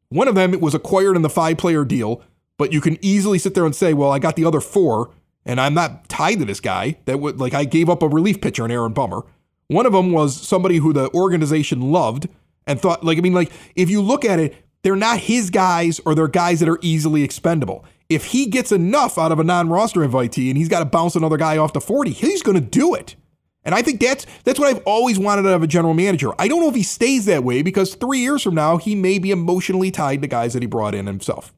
One 0.08 0.26
of 0.26 0.34
them 0.34 0.58
was 0.60 0.74
acquired 0.74 1.16
in 1.16 1.22
the 1.22 1.28
five 1.28 1.58
player 1.58 1.84
deal, 1.84 2.22
but 2.56 2.72
you 2.72 2.80
can 2.80 2.96
easily 3.02 3.38
sit 3.38 3.54
there 3.54 3.66
and 3.66 3.76
say, 3.76 3.92
well, 3.92 4.10
I 4.10 4.18
got 4.18 4.36
the 4.36 4.46
other 4.46 4.60
four, 4.60 5.10
and 5.44 5.60
I'm 5.60 5.74
not 5.74 6.08
tied 6.08 6.38
to 6.38 6.46
this 6.46 6.60
guy. 6.60 6.96
That 7.04 7.20
would 7.20 7.38
like 7.38 7.52
I 7.52 7.64
gave 7.64 7.90
up 7.90 8.02
a 8.02 8.08
relief 8.08 8.40
pitcher 8.40 8.64
in 8.64 8.70
Aaron 8.70 8.94
Bummer. 8.94 9.22
One 9.68 9.84
of 9.84 9.92
them 9.92 10.12
was 10.12 10.40
somebody 10.40 10.78
who 10.78 10.94
the 10.94 11.12
organization 11.12 11.92
loved 11.92 12.28
and 12.66 12.80
thought 12.80 13.04
like 13.04 13.18
I 13.18 13.20
mean 13.20 13.34
like 13.34 13.52
if 13.74 13.90
you 13.90 14.00
look 14.00 14.24
at 14.24 14.38
it, 14.38 14.54
they're 14.86 14.94
not 14.94 15.18
his 15.18 15.50
guys 15.50 16.00
or 16.06 16.14
they're 16.14 16.28
guys 16.28 16.60
that 16.60 16.68
are 16.68 16.78
easily 16.80 17.24
expendable. 17.24 17.84
If 18.08 18.26
he 18.26 18.46
gets 18.46 18.70
enough 18.70 19.18
out 19.18 19.32
of 19.32 19.40
a 19.40 19.44
non-roster 19.44 19.98
invitee 20.00 20.48
and 20.48 20.56
he's 20.56 20.68
got 20.68 20.78
to 20.78 20.84
bounce 20.84 21.16
another 21.16 21.36
guy 21.36 21.56
off 21.56 21.72
the 21.72 21.80
40, 21.80 22.12
he's 22.12 22.40
going 22.40 22.54
to 22.54 22.60
do 22.60 22.94
it. 22.94 23.16
And 23.64 23.74
I 23.74 23.82
think 23.82 24.00
that's 24.00 24.26
that's 24.44 24.60
what 24.60 24.68
I've 24.68 24.84
always 24.84 25.18
wanted 25.18 25.44
out 25.44 25.54
of 25.54 25.64
a 25.64 25.66
general 25.66 25.92
manager. 25.92 26.30
I 26.38 26.46
don't 26.46 26.60
know 26.60 26.68
if 26.68 26.76
he 26.76 26.84
stays 26.84 27.24
that 27.24 27.42
way 27.42 27.62
because 27.62 27.96
3 27.96 28.20
years 28.20 28.44
from 28.44 28.54
now 28.54 28.76
he 28.76 28.94
may 28.94 29.18
be 29.18 29.32
emotionally 29.32 29.90
tied 29.90 30.22
to 30.22 30.28
guys 30.28 30.52
that 30.52 30.62
he 30.62 30.68
brought 30.68 30.94
in 30.94 31.08
himself. 31.08 31.52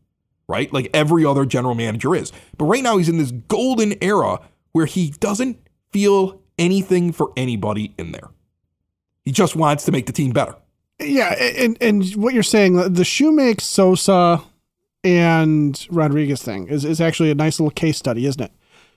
Right? 0.48 0.72
Like 0.72 0.88
every 0.94 1.26
other 1.26 1.44
general 1.44 1.74
manager 1.74 2.14
is. 2.14 2.32
But 2.56 2.64
right 2.64 2.82
now 2.82 2.96
he's 2.96 3.10
in 3.10 3.18
this 3.18 3.32
golden 3.32 4.02
era 4.02 4.40
where 4.72 4.86
he 4.86 5.10
doesn't 5.10 5.58
feel 5.92 6.40
anything 6.58 7.12
for 7.12 7.30
anybody 7.36 7.94
in 7.98 8.12
there. 8.12 8.30
He 9.26 9.32
just 9.32 9.54
wants 9.54 9.84
to 9.84 9.92
make 9.92 10.06
the 10.06 10.12
team 10.12 10.30
better. 10.30 10.56
Yeah, 11.00 11.32
and 11.34 11.76
and 11.80 12.04
what 12.16 12.34
you're 12.34 12.42
saying, 12.42 12.74
the 12.76 13.04
Shewmake 13.04 13.60
Sosa 13.60 14.42
and 15.04 15.86
Rodriguez 15.90 16.42
thing 16.42 16.66
is, 16.68 16.84
is 16.84 17.00
actually 17.00 17.30
a 17.30 17.34
nice 17.34 17.60
little 17.60 17.70
case 17.70 17.96
study, 17.96 18.26
isn't 18.26 18.42
it? 18.42 18.52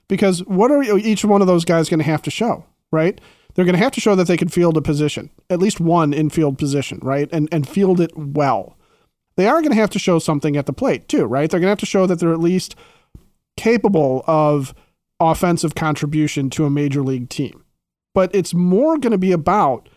Because 0.08 0.40
what 0.46 0.70
are 0.70 0.82
each 0.82 1.24
one 1.24 1.40
of 1.40 1.46
those 1.46 1.64
guys 1.64 1.88
going 1.88 2.00
to 2.00 2.04
have 2.04 2.22
to 2.22 2.30
show, 2.30 2.64
right? 2.90 3.20
They're 3.54 3.64
going 3.64 3.76
to 3.76 3.82
have 3.82 3.92
to 3.92 4.00
show 4.00 4.14
that 4.16 4.26
they 4.26 4.36
can 4.36 4.48
field 4.48 4.76
a 4.76 4.82
position, 4.82 5.30
at 5.48 5.60
least 5.60 5.78
one 5.80 6.12
infield 6.12 6.58
position, 6.58 6.98
right? 7.02 7.28
And 7.32 7.48
and 7.52 7.68
field 7.68 8.00
it 8.00 8.16
well. 8.16 8.76
They 9.36 9.46
are 9.46 9.60
going 9.60 9.72
to 9.72 9.80
have 9.80 9.90
to 9.90 9.98
show 9.98 10.18
something 10.18 10.56
at 10.56 10.66
the 10.66 10.72
plate 10.72 11.08
too, 11.08 11.24
right? 11.24 11.50
They're 11.50 11.60
going 11.60 11.68
to 11.68 11.72
have 11.72 11.78
to 11.78 11.86
show 11.86 12.06
that 12.06 12.18
they're 12.18 12.32
at 12.32 12.40
least 12.40 12.74
capable 13.56 14.24
of 14.26 14.74
offensive 15.20 15.74
contribution 15.74 16.50
to 16.50 16.64
a 16.64 16.70
major 16.70 17.02
league 17.02 17.28
team. 17.28 17.64
But 18.14 18.34
it's 18.34 18.52
more 18.52 18.98
going 18.98 19.12
to 19.12 19.18
be 19.18 19.32
about 19.32 19.88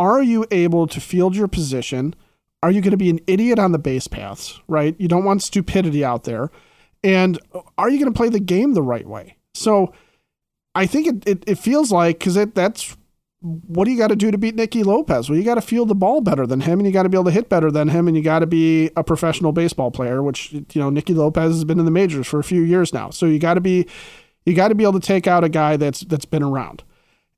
are 0.00 0.22
you 0.22 0.46
able 0.50 0.86
to 0.86 1.00
field 1.00 1.36
your 1.36 1.46
position? 1.46 2.14
Are 2.62 2.70
you 2.70 2.80
going 2.80 2.92
to 2.92 2.96
be 2.96 3.10
an 3.10 3.20
idiot 3.26 3.58
on 3.58 3.72
the 3.72 3.78
base 3.78 4.08
paths, 4.08 4.58
right? 4.66 4.96
You 4.98 5.08
don't 5.08 5.24
want 5.24 5.42
stupidity 5.42 6.02
out 6.02 6.24
there. 6.24 6.50
And 7.04 7.38
are 7.76 7.90
you 7.90 7.98
going 7.98 8.10
to 8.10 8.16
play 8.16 8.30
the 8.30 8.40
game 8.40 8.72
the 8.72 8.82
right 8.82 9.06
way? 9.06 9.36
So 9.54 9.92
I 10.74 10.86
think 10.86 11.06
it, 11.06 11.28
it, 11.28 11.44
it 11.46 11.58
feels 11.58 11.92
like, 11.92 12.18
because 12.18 12.34
that's 12.54 12.96
what 13.42 13.84
do 13.84 13.90
you 13.90 13.98
got 13.98 14.08
to 14.08 14.16
do 14.16 14.30
to 14.30 14.38
beat 14.38 14.54
Nicky 14.54 14.82
Lopez? 14.82 15.28
Well, 15.28 15.38
you 15.38 15.44
got 15.44 15.56
to 15.56 15.62
field 15.62 15.88
the 15.88 15.94
ball 15.94 16.22
better 16.22 16.46
than 16.46 16.60
him, 16.60 16.78
and 16.78 16.86
you 16.86 16.92
got 16.92 17.02
to 17.02 17.08
be 17.10 17.16
able 17.16 17.24
to 17.24 17.30
hit 17.30 17.50
better 17.50 17.70
than 17.70 17.88
him, 17.88 18.08
and 18.08 18.16
you 18.16 18.22
got 18.22 18.38
to 18.38 18.46
be 18.46 18.90
a 18.96 19.04
professional 19.04 19.52
baseball 19.52 19.90
player. 19.90 20.22
Which 20.22 20.52
you 20.52 20.64
know, 20.76 20.90
Nicky 20.90 21.14
Lopez 21.14 21.54
has 21.54 21.64
been 21.64 21.78
in 21.78 21.86
the 21.86 21.90
majors 21.90 22.26
for 22.26 22.38
a 22.38 22.44
few 22.44 22.62
years 22.62 22.92
now, 22.92 23.10
so 23.10 23.26
you 23.26 23.38
got 23.38 23.54
to 23.54 23.60
be 23.62 23.86
you 24.44 24.54
got 24.54 24.68
to 24.68 24.74
be 24.74 24.84
able 24.84 25.00
to 25.00 25.06
take 25.06 25.26
out 25.26 25.42
a 25.42 25.48
guy 25.48 25.78
that's 25.78 26.00
that's 26.00 26.26
been 26.26 26.42
around. 26.42 26.84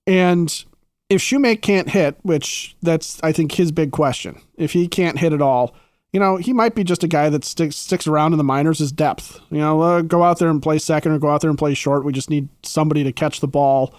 And 0.06 0.64
if 1.12 1.20
Shewmake 1.20 1.60
can't 1.60 1.90
hit, 1.90 2.16
which 2.22 2.74
that's 2.82 3.20
I 3.22 3.32
think 3.32 3.52
his 3.52 3.70
big 3.70 3.92
question, 3.92 4.40
if 4.56 4.72
he 4.72 4.88
can't 4.88 5.18
hit 5.18 5.34
at 5.34 5.42
all, 5.42 5.74
you 6.12 6.18
know, 6.18 6.36
he 6.36 6.54
might 6.54 6.74
be 6.74 6.84
just 6.84 7.04
a 7.04 7.08
guy 7.08 7.28
that 7.28 7.44
sticks 7.44 7.76
sticks 7.76 8.06
around 8.06 8.32
in 8.32 8.38
the 8.38 8.44
minors 8.44 8.80
as 8.80 8.90
depth. 8.92 9.38
You 9.50 9.58
know, 9.58 9.82
uh, 9.82 10.00
go 10.00 10.22
out 10.22 10.38
there 10.38 10.48
and 10.48 10.62
play 10.62 10.78
second 10.78 11.12
or 11.12 11.18
go 11.18 11.28
out 11.28 11.42
there 11.42 11.50
and 11.50 11.58
play 11.58 11.74
short. 11.74 12.04
We 12.04 12.12
just 12.12 12.30
need 12.30 12.48
somebody 12.62 13.04
to 13.04 13.12
catch 13.12 13.40
the 13.40 13.48
ball 13.48 13.94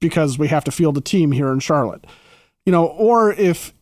because 0.00 0.38
we 0.38 0.48
have 0.48 0.64
to 0.64 0.70
field 0.70 0.98
a 0.98 1.00
team 1.00 1.32
here 1.32 1.50
in 1.50 1.60
Charlotte. 1.60 2.06
You 2.66 2.72
know, 2.72 2.86
or 2.86 3.32
if 3.32 3.72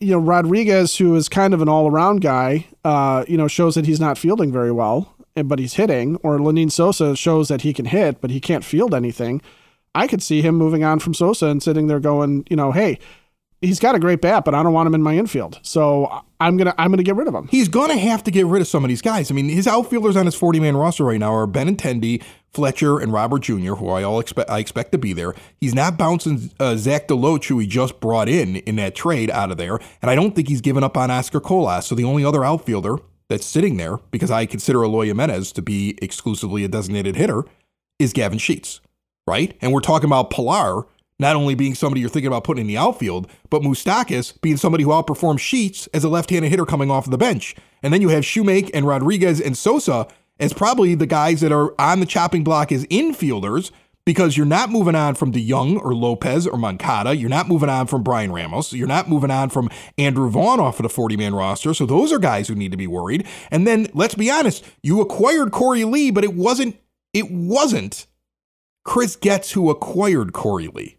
you 0.00 0.10
know 0.10 0.18
Rodriguez, 0.18 0.98
who 0.98 1.16
is 1.16 1.30
kind 1.30 1.54
of 1.54 1.62
an 1.62 1.68
all 1.68 1.90
around 1.90 2.20
guy, 2.20 2.66
uh, 2.84 3.24
you 3.26 3.38
know, 3.38 3.48
shows 3.48 3.74
that 3.74 3.86
he's 3.86 4.00
not 4.00 4.18
fielding 4.18 4.52
very 4.52 4.72
well, 4.72 5.14
but 5.34 5.58
he's 5.58 5.74
hitting, 5.74 6.16
or 6.16 6.36
Lenyn 6.38 6.70
Sosa 6.70 7.16
shows 7.16 7.48
that 7.48 7.62
he 7.62 7.72
can 7.72 7.86
hit, 7.86 8.20
but 8.20 8.30
he 8.30 8.38
can't 8.38 8.64
field 8.64 8.94
anything. 8.94 9.40
I 9.94 10.06
could 10.06 10.22
see 10.22 10.40
him 10.42 10.54
moving 10.54 10.84
on 10.84 11.00
from 11.00 11.14
Sosa 11.14 11.46
and 11.46 11.62
sitting 11.62 11.86
there 11.86 12.00
going, 12.00 12.44
you 12.48 12.56
know, 12.56 12.72
hey, 12.72 12.98
he's 13.60 13.80
got 13.80 13.94
a 13.94 13.98
great 13.98 14.20
bat, 14.20 14.44
but 14.44 14.54
I 14.54 14.62
don't 14.62 14.72
want 14.72 14.86
him 14.86 14.94
in 14.94 15.02
my 15.02 15.16
infield. 15.16 15.58
So 15.62 16.22
I'm 16.40 16.56
gonna 16.56 16.74
I'm 16.78 16.90
gonna 16.90 17.02
get 17.02 17.16
rid 17.16 17.28
of 17.28 17.34
him. 17.34 17.48
He's 17.48 17.68
gonna 17.68 17.96
have 17.96 18.24
to 18.24 18.30
get 18.30 18.46
rid 18.46 18.62
of 18.62 18.68
some 18.68 18.84
of 18.84 18.88
these 18.88 19.02
guys. 19.02 19.30
I 19.30 19.34
mean, 19.34 19.48
his 19.48 19.66
outfielders 19.66 20.16
on 20.16 20.26
his 20.26 20.34
40 20.34 20.60
man 20.60 20.76
roster 20.76 21.04
right 21.04 21.18
now 21.18 21.34
are 21.34 21.46
Benintendi, 21.46 22.22
Fletcher, 22.52 22.98
and 22.98 23.12
Robert 23.12 23.42
Jr., 23.42 23.74
who 23.74 23.88
I 23.90 24.02
all 24.02 24.20
expect 24.20 24.50
I 24.50 24.58
expect 24.58 24.92
to 24.92 24.98
be 24.98 25.12
there. 25.12 25.34
He's 25.60 25.74
not 25.74 25.98
bouncing 25.98 26.50
uh, 26.58 26.76
Zach 26.76 27.08
DeLoach, 27.08 27.48
who 27.48 27.58
he 27.58 27.66
just 27.66 28.00
brought 28.00 28.28
in 28.28 28.56
in 28.56 28.76
that 28.76 28.94
trade 28.94 29.30
out 29.30 29.50
of 29.50 29.56
there, 29.58 29.78
and 30.02 30.10
I 30.10 30.14
don't 30.14 30.34
think 30.34 30.48
he's 30.48 30.60
given 30.60 30.84
up 30.84 30.96
on 30.96 31.10
Oscar 31.10 31.40
Colas. 31.40 31.86
So 31.86 31.94
the 31.94 32.04
only 32.04 32.24
other 32.24 32.44
outfielder 32.44 32.96
that's 33.28 33.46
sitting 33.46 33.76
there, 33.76 33.98
because 34.10 34.30
I 34.30 34.44
consider 34.46 34.82
Eloy 34.82 35.06
Jimenez 35.06 35.52
to 35.52 35.62
be 35.62 35.96
exclusively 36.02 36.64
a 36.64 36.68
designated 36.68 37.14
hitter, 37.14 37.44
is 37.98 38.12
Gavin 38.12 38.38
Sheets, 38.38 38.80
right? 39.26 39.56
And 39.60 39.72
we're 39.72 39.80
talking 39.80 40.08
about 40.08 40.30
Pillar 40.30 40.84
not 41.20 41.36
only 41.36 41.54
being 41.54 41.74
somebody 41.74 42.00
you're 42.00 42.08
thinking 42.08 42.28
about 42.28 42.44
putting 42.44 42.62
in 42.62 42.66
the 42.66 42.78
outfield, 42.78 43.30
but 43.50 43.60
Moustakas 43.60 44.40
being 44.40 44.56
somebody 44.56 44.84
who 44.84 44.90
outperforms 44.90 45.38
Sheets 45.38 45.86
as 45.92 46.02
a 46.02 46.08
left-handed 46.08 46.48
hitter 46.48 46.64
coming 46.64 46.90
off 46.90 47.08
the 47.08 47.18
bench. 47.18 47.54
And 47.82 47.92
then 47.92 48.00
you 48.00 48.08
have 48.08 48.24
Shewmake 48.24 48.70
and 48.72 48.86
Rodriguez 48.86 49.38
and 49.38 49.56
Sosa 49.56 50.08
as 50.40 50.54
probably 50.54 50.94
the 50.94 51.06
guys 51.06 51.42
that 51.42 51.52
are 51.52 51.78
on 51.78 52.00
the 52.00 52.06
chopping 52.06 52.42
block 52.42 52.72
as 52.72 52.86
infielders 52.86 53.70
because 54.06 54.36
you're 54.36 54.46
not 54.46 54.70
moving 54.70 54.94
on 54.94 55.14
from 55.14 55.30
DeJong 55.30 55.78
or 55.84 55.94
Lopez 55.94 56.46
or 56.46 56.56
Moncada. 56.56 57.14
You're 57.14 57.28
not 57.28 57.48
moving 57.48 57.68
on 57.68 57.86
from 57.86 58.02
Bryan 58.02 58.32
Ramos. 58.32 58.72
You're 58.72 58.88
not 58.88 59.10
moving 59.10 59.30
on 59.30 59.50
from 59.50 59.68
Andrew 59.98 60.30
Vaughn 60.30 60.58
off 60.58 60.78
of 60.78 60.84
the 60.84 60.88
40 60.88 61.18
man 61.18 61.34
roster. 61.34 61.74
So 61.74 61.84
those 61.84 62.12
are 62.12 62.18
guys 62.18 62.48
who 62.48 62.54
need 62.54 62.70
to 62.70 62.78
be 62.78 62.86
worried. 62.86 63.26
And 63.50 63.66
then 63.66 63.88
let's 63.92 64.14
be 64.14 64.30
honest, 64.30 64.64
you 64.82 65.02
acquired 65.02 65.50
Korey 65.50 65.88
Lee, 65.88 66.10
but 66.10 66.24
it 66.24 66.34
wasn't 66.34 66.78
it 67.12 67.30
wasn't 67.30 68.06
Chris 68.84 69.16
Getz 69.16 69.52
who 69.52 69.70
acquired 69.70 70.32
Korey 70.32 70.72
Lee 70.72 70.96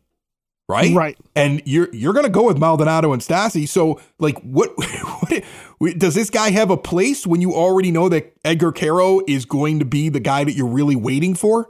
right? 0.72 0.96
Right. 0.96 1.18
And 1.36 1.62
you're 1.66 1.94
you're 1.94 2.14
gonna 2.14 2.30
go 2.30 2.48
with 2.48 2.58
Maldonado 2.58 3.12
and 3.12 3.22
Stassi. 3.22 3.68
So 3.68 4.00
like, 4.20 4.40
what, 4.40 4.72
what 5.78 6.00
does 6.00 6.16
this 6.16 6.30
guy 6.30 6.52
have 6.52 6.70
a 6.70 6.78
place 6.78 7.28
when 7.28 7.42
you 7.42 7.54
already 7.54 7.92
know 7.92 8.10
that 8.10 8.34
Edgar 8.46 8.72
Quero 8.72 9.22
is 9.28 9.46
going 9.46 9.80
to 9.80 9.86
be 9.86 10.10
the 10.10 10.20
guy 10.20 10.44
that 10.44 10.54
you're 10.54 10.68
really 10.68 10.96
waiting 10.96 11.36
for? 11.36 11.70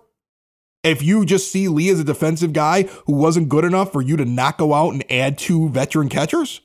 If 0.84 1.04
you 1.04 1.26
just 1.26 1.52
see 1.52 1.68
Lee 1.68 1.90
as 1.90 2.00
a 2.00 2.04
defensive 2.04 2.54
guy 2.54 2.84
who 3.06 3.14
wasn't 3.14 3.50
good 3.50 3.66
enough 3.66 3.92
for 3.92 4.02
you 4.02 4.18
to 4.18 4.26
not 4.26 4.58
go 4.58 4.74
out 4.74 4.94
and 4.94 5.04
add 5.12 5.38
two 5.38 5.70
veteran 5.70 6.10
catchers? 6.10 6.62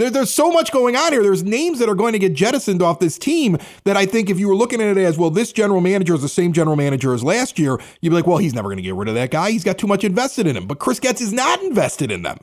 There, 0.00 0.08
there's 0.08 0.32
so 0.32 0.50
much 0.50 0.72
going 0.72 0.96
on 0.96 1.12
here. 1.12 1.22
There's 1.22 1.44
names 1.44 1.78
that 1.78 1.90
are 1.90 1.94
going 1.94 2.14
to 2.14 2.18
get 2.18 2.32
jettisoned 2.32 2.80
off 2.80 3.00
this 3.00 3.18
team 3.18 3.58
that 3.84 3.98
I 3.98 4.06
think 4.06 4.30
if 4.30 4.40
you 4.40 4.48
were 4.48 4.56
looking 4.56 4.80
at 4.80 4.96
it 4.96 4.98
as, 4.98 5.18
well, 5.18 5.28
this 5.28 5.52
general 5.52 5.82
manager 5.82 6.14
is 6.14 6.22
the 6.22 6.28
same 6.28 6.54
general 6.54 6.74
manager 6.74 7.12
as 7.12 7.22
last 7.22 7.58
year, 7.58 7.78
you'd 8.00 8.08
be 8.08 8.16
like, 8.16 8.26
well, 8.26 8.38
he's 8.38 8.54
never 8.54 8.68
going 8.68 8.78
to 8.78 8.82
get 8.82 8.94
rid 8.94 9.08
of 9.08 9.14
that 9.14 9.30
guy. 9.30 9.50
He's 9.50 9.62
got 9.62 9.76
too 9.76 9.86
much 9.86 10.02
invested 10.02 10.46
in 10.46 10.56
him. 10.56 10.66
But 10.66 10.78
Chris 10.78 11.00
Getz 11.00 11.20
is 11.20 11.34
not 11.34 11.62
invested 11.62 12.10
in 12.10 12.22
them. 12.22 12.38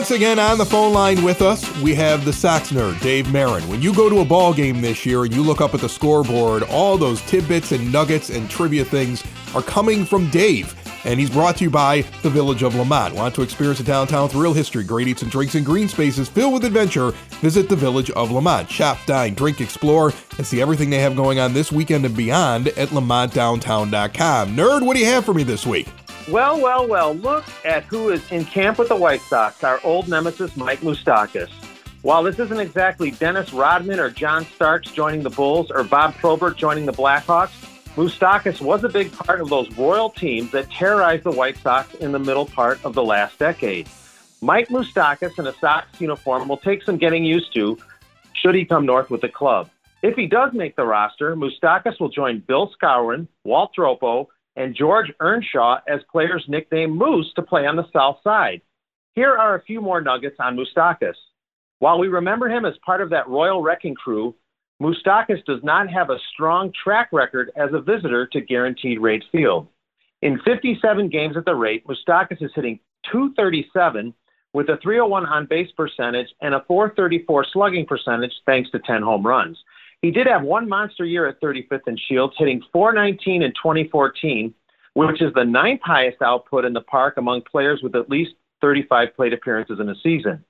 Once 0.00 0.12
again 0.12 0.38
on 0.38 0.56
the 0.56 0.64
phone 0.64 0.94
line 0.94 1.22
with 1.22 1.42
us, 1.42 1.78
we 1.82 1.94
have 1.94 2.24
the 2.24 2.32
Sox 2.32 2.72
nerd, 2.72 2.98
Dave 3.02 3.30
Marin. 3.30 3.68
When 3.68 3.82
you 3.82 3.94
go 3.94 4.08
to 4.08 4.20
a 4.20 4.24
ball 4.24 4.54
game 4.54 4.80
this 4.80 5.04
year 5.04 5.24
and 5.24 5.34
you 5.34 5.42
look 5.42 5.60
up 5.60 5.74
at 5.74 5.82
the 5.82 5.90
scoreboard, 5.90 6.62
all 6.62 6.96
those 6.96 7.20
tidbits 7.26 7.72
and 7.72 7.92
nuggets 7.92 8.30
and 8.30 8.48
trivia 8.48 8.82
things 8.82 9.22
are 9.54 9.60
coming 9.60 10.06
from 10.06 10.30
Dave. 10.30 10.74
And 11.04 11.20
he's 11.20 11.28
brought 11.28 11.58
to 11.58 11.64
you 11.64 11.70
by 11.70 12.00
the 12.22 12.30
Village 12.30 12.62
of 12.62 12.74
Lamont. 12.74 13.14
Want 13.14 13.34
to 13.34 13.42
experience 13.42 13.80
a 13.80 13.84
downtown 13.84 14.22
with 14.22 14.34
real 14.34 14.54
history, 14.54 14.84
great 14.84 15.06
eats 15.06 15.20
and 15.20 15.30
drinks, 15.30 15.54
and 15.54 15.66
green 15.66 15.86
spaces 15.86 16.30
filled 16.30 16.54
with 16.54 16.64
adventure? 16.64 17.10
Visit 17.42 17.68
the 17.68 17.76
Village 17.76 18.10
of 18.12 18.30
Lamont. 18.30 18.70
Shop, 18.70 18.96
dine, 19.04 19.34
drink, 19.34 19.60
explore, 19.60 20.14
and 20.38 20.46
see 20.46 20.62
everything 20.62 20.88
they 20.88 21.00
have 21.00 21.14
going 21.14 21.38
on 21.40 21.52
this 21.52 21.70
weekend 21.70 22.06
and 22.06 22.16
beyond 22.16 22.68
at 22.68 22.88
LamontDowntown.com. 22.88 24.56
Nerd, 24.56 24.80
what 24.80 24.94
do 24.94 25.00
you 25.00 25.10
have 25.10 25.26
for 25.26 25.34
me 25.34 25.42
this 25.42 25.66
week? 25.66 25.88
Well, 26.28 26.60
well, 26.60 26.86
well, 26.86 27.14
look 27.14 27.44
at 27.64 27.84
who 27.84 28.10
is 28.10 28.22
in 28.30 28.44
camp 28.44 28.78
with 28.78 28.88
the 28.88 28.96
White 28.96 29.22
Sox, 29.22 29.64
our 29.64 29.80
old 29.82 30.08
nemesis, 30.08 30.56
Mike 30.56 30.80
Moustakas. 30.80 31.50
While 32.02 32.22
this 32.22 32.38
isn't 32.38 32.60
exactly 32.60 33.10
Dennis 33.10 33.52
Rodman 33.52 33.98
or 33.98 34.10
John 34.10 34.44
Starks 34.44 34.90
joining 34.90 35.22
the 35.22 35.30
Bulls 35.30 35.70
or 35.70 35.82
Bob 35.82 36.14
Probert 36.14 36.56
joining 36.56 36.86
the 36.86 36.92
Blackhawks, 36.92 37.50
Moustakas 37.96 38.60
was 38.60 38.84
a 38.84 38.88
big 38.88 39.12
part 39.12 39.40
of 39.40 39.48
those 39.48 39.70
royal 39.76 40.10
teams 40.10 40.52
that 40.52 40.70
terrorized 40.70 41.24
the 41.24 41.30
White 41.30 41.56
Sox 41.58 41.92
in 41.94 42.12
the 42.12 42.18
middle 42.18 42.46
part 42.46 42.82
of 42.84 42.94
the 42.94 43.02
last 43.02 43.38
decade. 43.38 43.88
Mike 44.40 44.68
Moustakas 44.68 45.38
in 45.38 45.46
a 45.46 45.54
Sox 45.54 46.00
uniform 46.00 46.48
will 46.48 46.56
take 46.56 46.82
some 46.82 46.96
getting 46.96 47.24
used 47.24 47.52
to 47.54 47.76
should 48.32 48.54
he 48.54 48.64
come 48.64 48.86
north 48.86 49.10
with 49.10 49.20
the 49.20 49.28
club. 49.28 49.68
If 50.02 50.16
he 50.16 50.26
does 50.26 50.52
make 50.54 50.76
the 50.76 50.86
roster, 50.86 51.36
Moustakas 51.36 52.00
will 52.00 52.08
join 52.08 52.38
Bill 52.38 52.72
Skowron, 52.80 53.26
Walt 53.44 53.72
Dropo, 53.76 54.28
and 54.56 54.76
George 54.76 55.12
Earnshaw 55.20 55.78
as 55.88 56.00
players 56.10 56.44
nicknamed 56.48 56.96
Moose 56.96 57.32
to 57.36 57.42
play 57.42 57.66
on 57.66 57.76
the 57.76 57.90
south 57.92 58.18
side. 58.22 58.60
Here 59.14 59.36
are 59.36 59.54
a 59.54 59.62
few 59.62 59.80
more 59.80 60.00
nuggets 60.00 60.36
on 60.38 60.56
Moustakas. 60.56 61.14
While 61.78 61.98
we 61.98 62.08
remember 62.08 62.48
him 62.48 62.64
as 62.64 62.74
part 62.84 63.00
of 63.00 63.10
that 63.10 63.28
Royal 63.28 63.62
Wrecking 63.62 63.94
Crew, 63.94 64.34
Moustakas 64.80 65.44
does 65.44 65.62
not 65.62 65.90
have 65.90 66.10
a 66.10 66.18
strong 66.32 66.72
track 66.84 67.08
record 67.12 67.50
as 67.56 67.70
a 67.72 67.80
visitor 67.80 68.26
to 68.26 68.40
Guaranteed 68.40 69.00
Rate 69.00 69.24
Field. 69.30 69.68
In 70.22 70.40
57 70.44 71.08
games 71.08 71.36
at 71.36 71.44
the 71.44 71.54
rate, 71.54 71.86
Moustakas 71.86 72.42
is 72.42 72.50
hitting 72.54 72.80
237 73.10 74.14
with 74.52 74.68
a 74.68 74.78
301 74.82 75.26
on 75.26 75.46
base 75.46 75.70
percentage 75.76 76.28
and 76.40 76.54
a 76.54 76.64
434 76.66 77.46
slugging 77.52 77.86
percentage 77.86 78.32
thanks 78.46 78.70
to 78.70 78.78
10 78.80 79.02
home 79.02 79.26
runs. 79.26 79.58
He 80.02 80.10
did 80.10 80.26
have 80.26 80.42
one 80.42 80.68
monster 80.68 81.04
year 81.04 81.26
at 81.28 81.40
35th 81.40 81.86
and 81.86 82.00
Shields, 82.08 82.34
hitting 82.38 82.62
419 82.72 83.42
in 83.42 83.50
2014, 83.50 84.54
which 84.94 85.20
is 85.20 85.32
the 85.34 85.44
ninth 85.44 85.82
highest 85.84 86.22
output 86.22 86.64
in 86.64 86.72
the 86.72 86.80
park 86.80 87.16
among 87.18 87.42
players 87.42 87.80
with 87.82 87.94
at 87.94 88.08
least 88.08 88.32
35 88.60 89.14
plate 89.14 89.32
appearances 89.32 89.78
in 89.78 89.88
a 89.88 89.94
season. 90.02 90.42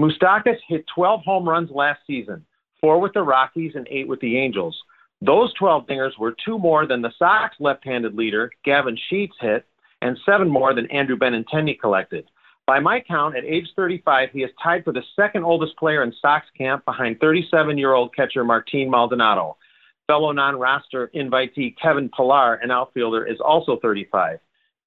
Moustakas 0.00 0.58
hit 0.68 0.84
12 0.94 1.22
home 1.22 1.48
runs 1.48 1.70
last 1.70 2.00
season, 2.06 2.44
four 2.80 3.00
with 3.00 3.12
the 3.12 3.22
Rockies 3.22 3.72
and 3.74 3.88
eight 3.90 4.06
with 4.06 4.20
the 4.20 4.38
Angels. 4.38 4.76
Those 5.20 5.52
12 5.54 5.86
dingers 5.86 6.18
were 6.18 6.34
two 6.44 6.58
more 6.58 6.86
than 6.86 7.02
the 7.02 7.12
Sox 7.18 7.56
left-handed 7.60 8.14
leader, 8.14 8.50
Gavin 8.64 8.98
Sheets, 9.08 9.36
hit, 9.40 9.64
and 10.00 10.18
seven 10.26 10.48
more 10.48 10.74
than 10.74 10.90
Andrew 10.90 11.16
Benintendi 11.16 11.78
collected. 11.78 12.28
By 12.72 12.80
my 12.80 13.00
count, 13.00 13.36
at 13.36 13.44
age 13.44 13.68
35, 13.76 14.30
he 14.32 14.44
is 14.44 14.50
tied 14.62 14.82
for 14.82 14.94
the 14.94 15.02
second 15.14 15.44
oldest 15.44 15.76
player 15.76 16.02
in 16.02 16.14
Sox 16.22 16.46
camp 16.56 16.82
behind 16.86 17.20
37 17.20 17.76
year 17.76 17.92
old 17.92 18.16
catcher 18.16 18.44
Martin 18.44 18.88
Maldonado. 18.88 19.58
Fellow 20.06 20.32
non 20.32 20.58
roster 20.58 21.10
invitee 21.14 21.76
Kevin 21.76 22.08
Pillar, 22.08 22.54
an 22.62 22.70
outfielder, 22.70 23.26
is 23.26 23.36
also 23.44 23.78
35. 23.82 24.38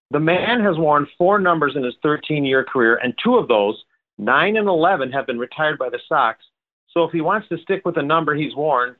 The 0.09 0.19
man 0.19 0.61
has 0.61 0.79
worn 0.79 1.05
four 1.15 1.37
numbers 1.37 1.73
in 1.75 1.83
his 1.83 1.93
13 2.01 2.43
year 2.43 2.63
career, 2.63 2.95
and 3.03 3.13
two 3.23 3.35
of 3.35 3.47
those, 3.47 3.79
9 4.17 4.57
and 4.57 4.67
11, 4.67 5.11
have 5.11 5.27
been 5.27 5.37
retired 5.37 5.77
by 5.77 5.89
the 5.91 5.99
Sox. 6.09 6.43
So 6.89 7.03
if 7.03 7.11
he 7.11 7.21
wants 7.21 7.47
to 7.49 7.57
stick 7.59 7.85
with 7.85 7.93
the 7.93 8.01
number 8.01 8.33
he's 8.33 8.55
worn, 8.55 8.95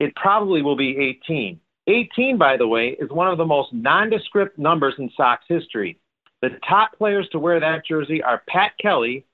it 0.00 0.12
probably 0.16 0.60
will 0.60 0.76
be 0.76 0.98
18. 1.24 1.60
18, 1.86 2.36
by 2.36 2.56
the 2.56 2.66
way, 2.66 2.96
is 2.98 3.10
one 3.10 3.28
of 3.28 3.38
the 3.38 3.46
most 3.46 3.72
nondescript 3.72 4.58
numbers 4.58 4.94
in 4.98 5.08
Sox 5.16 5.44
history. 5.46 6.00
The 6.42 6.58
top 6.68 6.96
players 6.96 7.28
to 7.32 7.38
wear 7.38 7.60
that 7.60 7.86
jersey 7.86 8.22
are 8.22 8.42
Pat 8.48 8.72
Kelly 8.80 9.24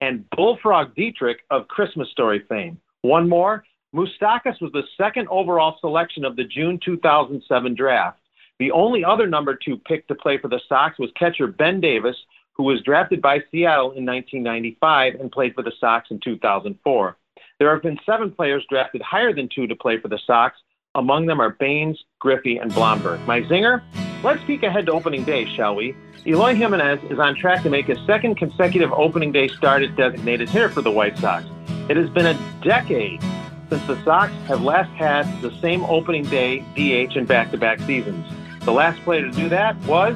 and 0.00 0.24
Bullfrog 0.36 0.94
Dietrich 0.94 1.40
of 1.50 1.68
Christmas 1.68 2.10
Story 2.10 2.44
fame. 2.48 2.80
One 3.02 3.28
more, 3.28 3.64
Moustakas 3.94 4.60
was 4.60 4.72
the 4.72 4.84
second 4.96 5.28
overall 5.28 5.76
selection 5.80 6.24
of 6.24 6.36
the 6.36 6.44
June 6.44 6.78
2007 6.84 7.74
draft. 7.74 8.20
The 8.58 8.70
only 8.72 9.04
other 9.04 9.26
number 9.26 9.54
two 9.54 9.78
pick 9.78 10.06
to 10.08 10.14
play 10.14 10.38
for 10.38 10.48
the 10.48 10.60
Sox 10.68 10.98
was 10.98 11.10
catcher 11.16 11.46
Ben 11.46 11.80
Davis, 11.80 12.16
who 12.52 12.64
was 12.64 12.82
drafted 12.82 13.22
by 13.22 13.38
Seattle 13.50 13.92
in 13.92 14.04
1995 14.04 15.14
and 15.14 15.32
played 15.32 15.54
for 15.54 15.62
the 15.62 15.72
Sox 15.80 16.10
in 16.10 16.20
2004. 16.20 17.16
There 17.58 17.72
have 17.72 17.82
been 17.82 17.98
seven 18.04 18.30
players 18.30 18.64
drafted 18.68 19.02
higher 19.02 19.32
than 19.32 19.48
two 19.54 19.66
to 19.66 19.74
play 19.74 19.98
for 19.98 20.08
the 20.08 20.20
Sox. 20.26 20.58
Among 20.94 21.26
them 21.26 21.40
are 21.40 21.56
Baines, 21.58 21.98
Griffey, 22.18 22.58
and 22.58 22.72
Blomberg. 22.74 23.20
My 23.26 23.40
zinger, 23.42 23.82
Let's 24.22 24.44
peek 24.44 24.62
ahead 24.62 24.84
to 24.86 24.92
opening 24.92 25.24
day, 25.24 25.46
shall 25.46 25.74
we? 25.74 25.96
Eloy 26.26 26.54
Jimenez 26.54 27.00
is 27.10 27.18
on 27.18 27.34
track 27.34 27.62
to 27.62 27.70
make 27.70 27.86
his 27.86 27.98
second 28.06 28.36
consecutive 28.36 28.92
opening 28.92 29.32
day 29.32 29.48
start 29.48 29.82
as 29.82 29.90
designated 29.96 30.50
hitter 30.50 30.68
for 30.68 30.82
the 30.82 30.90
White 30.90 31.16
Sox. 31.16 31.46
It 31.88 31.96
has 31.96 32.10
been 32.10 32.26
a 32.26 32.38
decade 32.62 33.22
since 33.70 33.82
the 33.86 34.02
Sox 34.04 34.30
have 34.46 34.60
last 34.60 34.90
had 34.90 35.24
the 35.40 35.50
same 35.60 35.84
opening 35.84 36.24
day 36.24 36.58
DH 36.76 37.16
in 37.16 37.24
back 37.24 37.50
to 37.52 37.56
back 37.56 37.80
seasons. 37.80 38.26
The 38.66 38.72
last 38.72 39.00
player 39.04 39.22
to 39.22 39.30
do 39.30 39.48
that 39.48 39.74
was 39.86 40.14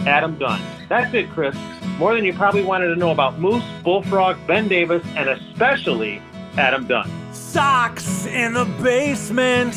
Adam 0.00 0.36
Dunn. 0.36 0.60
That's 0.88 1.14
it, 1.14 1.30
Chris. 1.30 1.56
More 1.98 2.16
than 2.16 2.24
you 2.24 2.32
probably 2.32 2.64
wanted 2.64 2.88
to 2.88 2.96
know 2.96 3.12
about 3.12 3.38
Moose, 3.38 3.62
Bullfrog, 3.84 4.44
Ben 4.48 4.66
Davis, 4.66 5.06
and 5.14 5.28
especially 5.28 6.20
Adam 6.56 6.88
Dunn. 6.88 7.08
Sox 7.32 8.26
in 8.26 8.54
the 8.54 8.64
basement. 8.82 9.76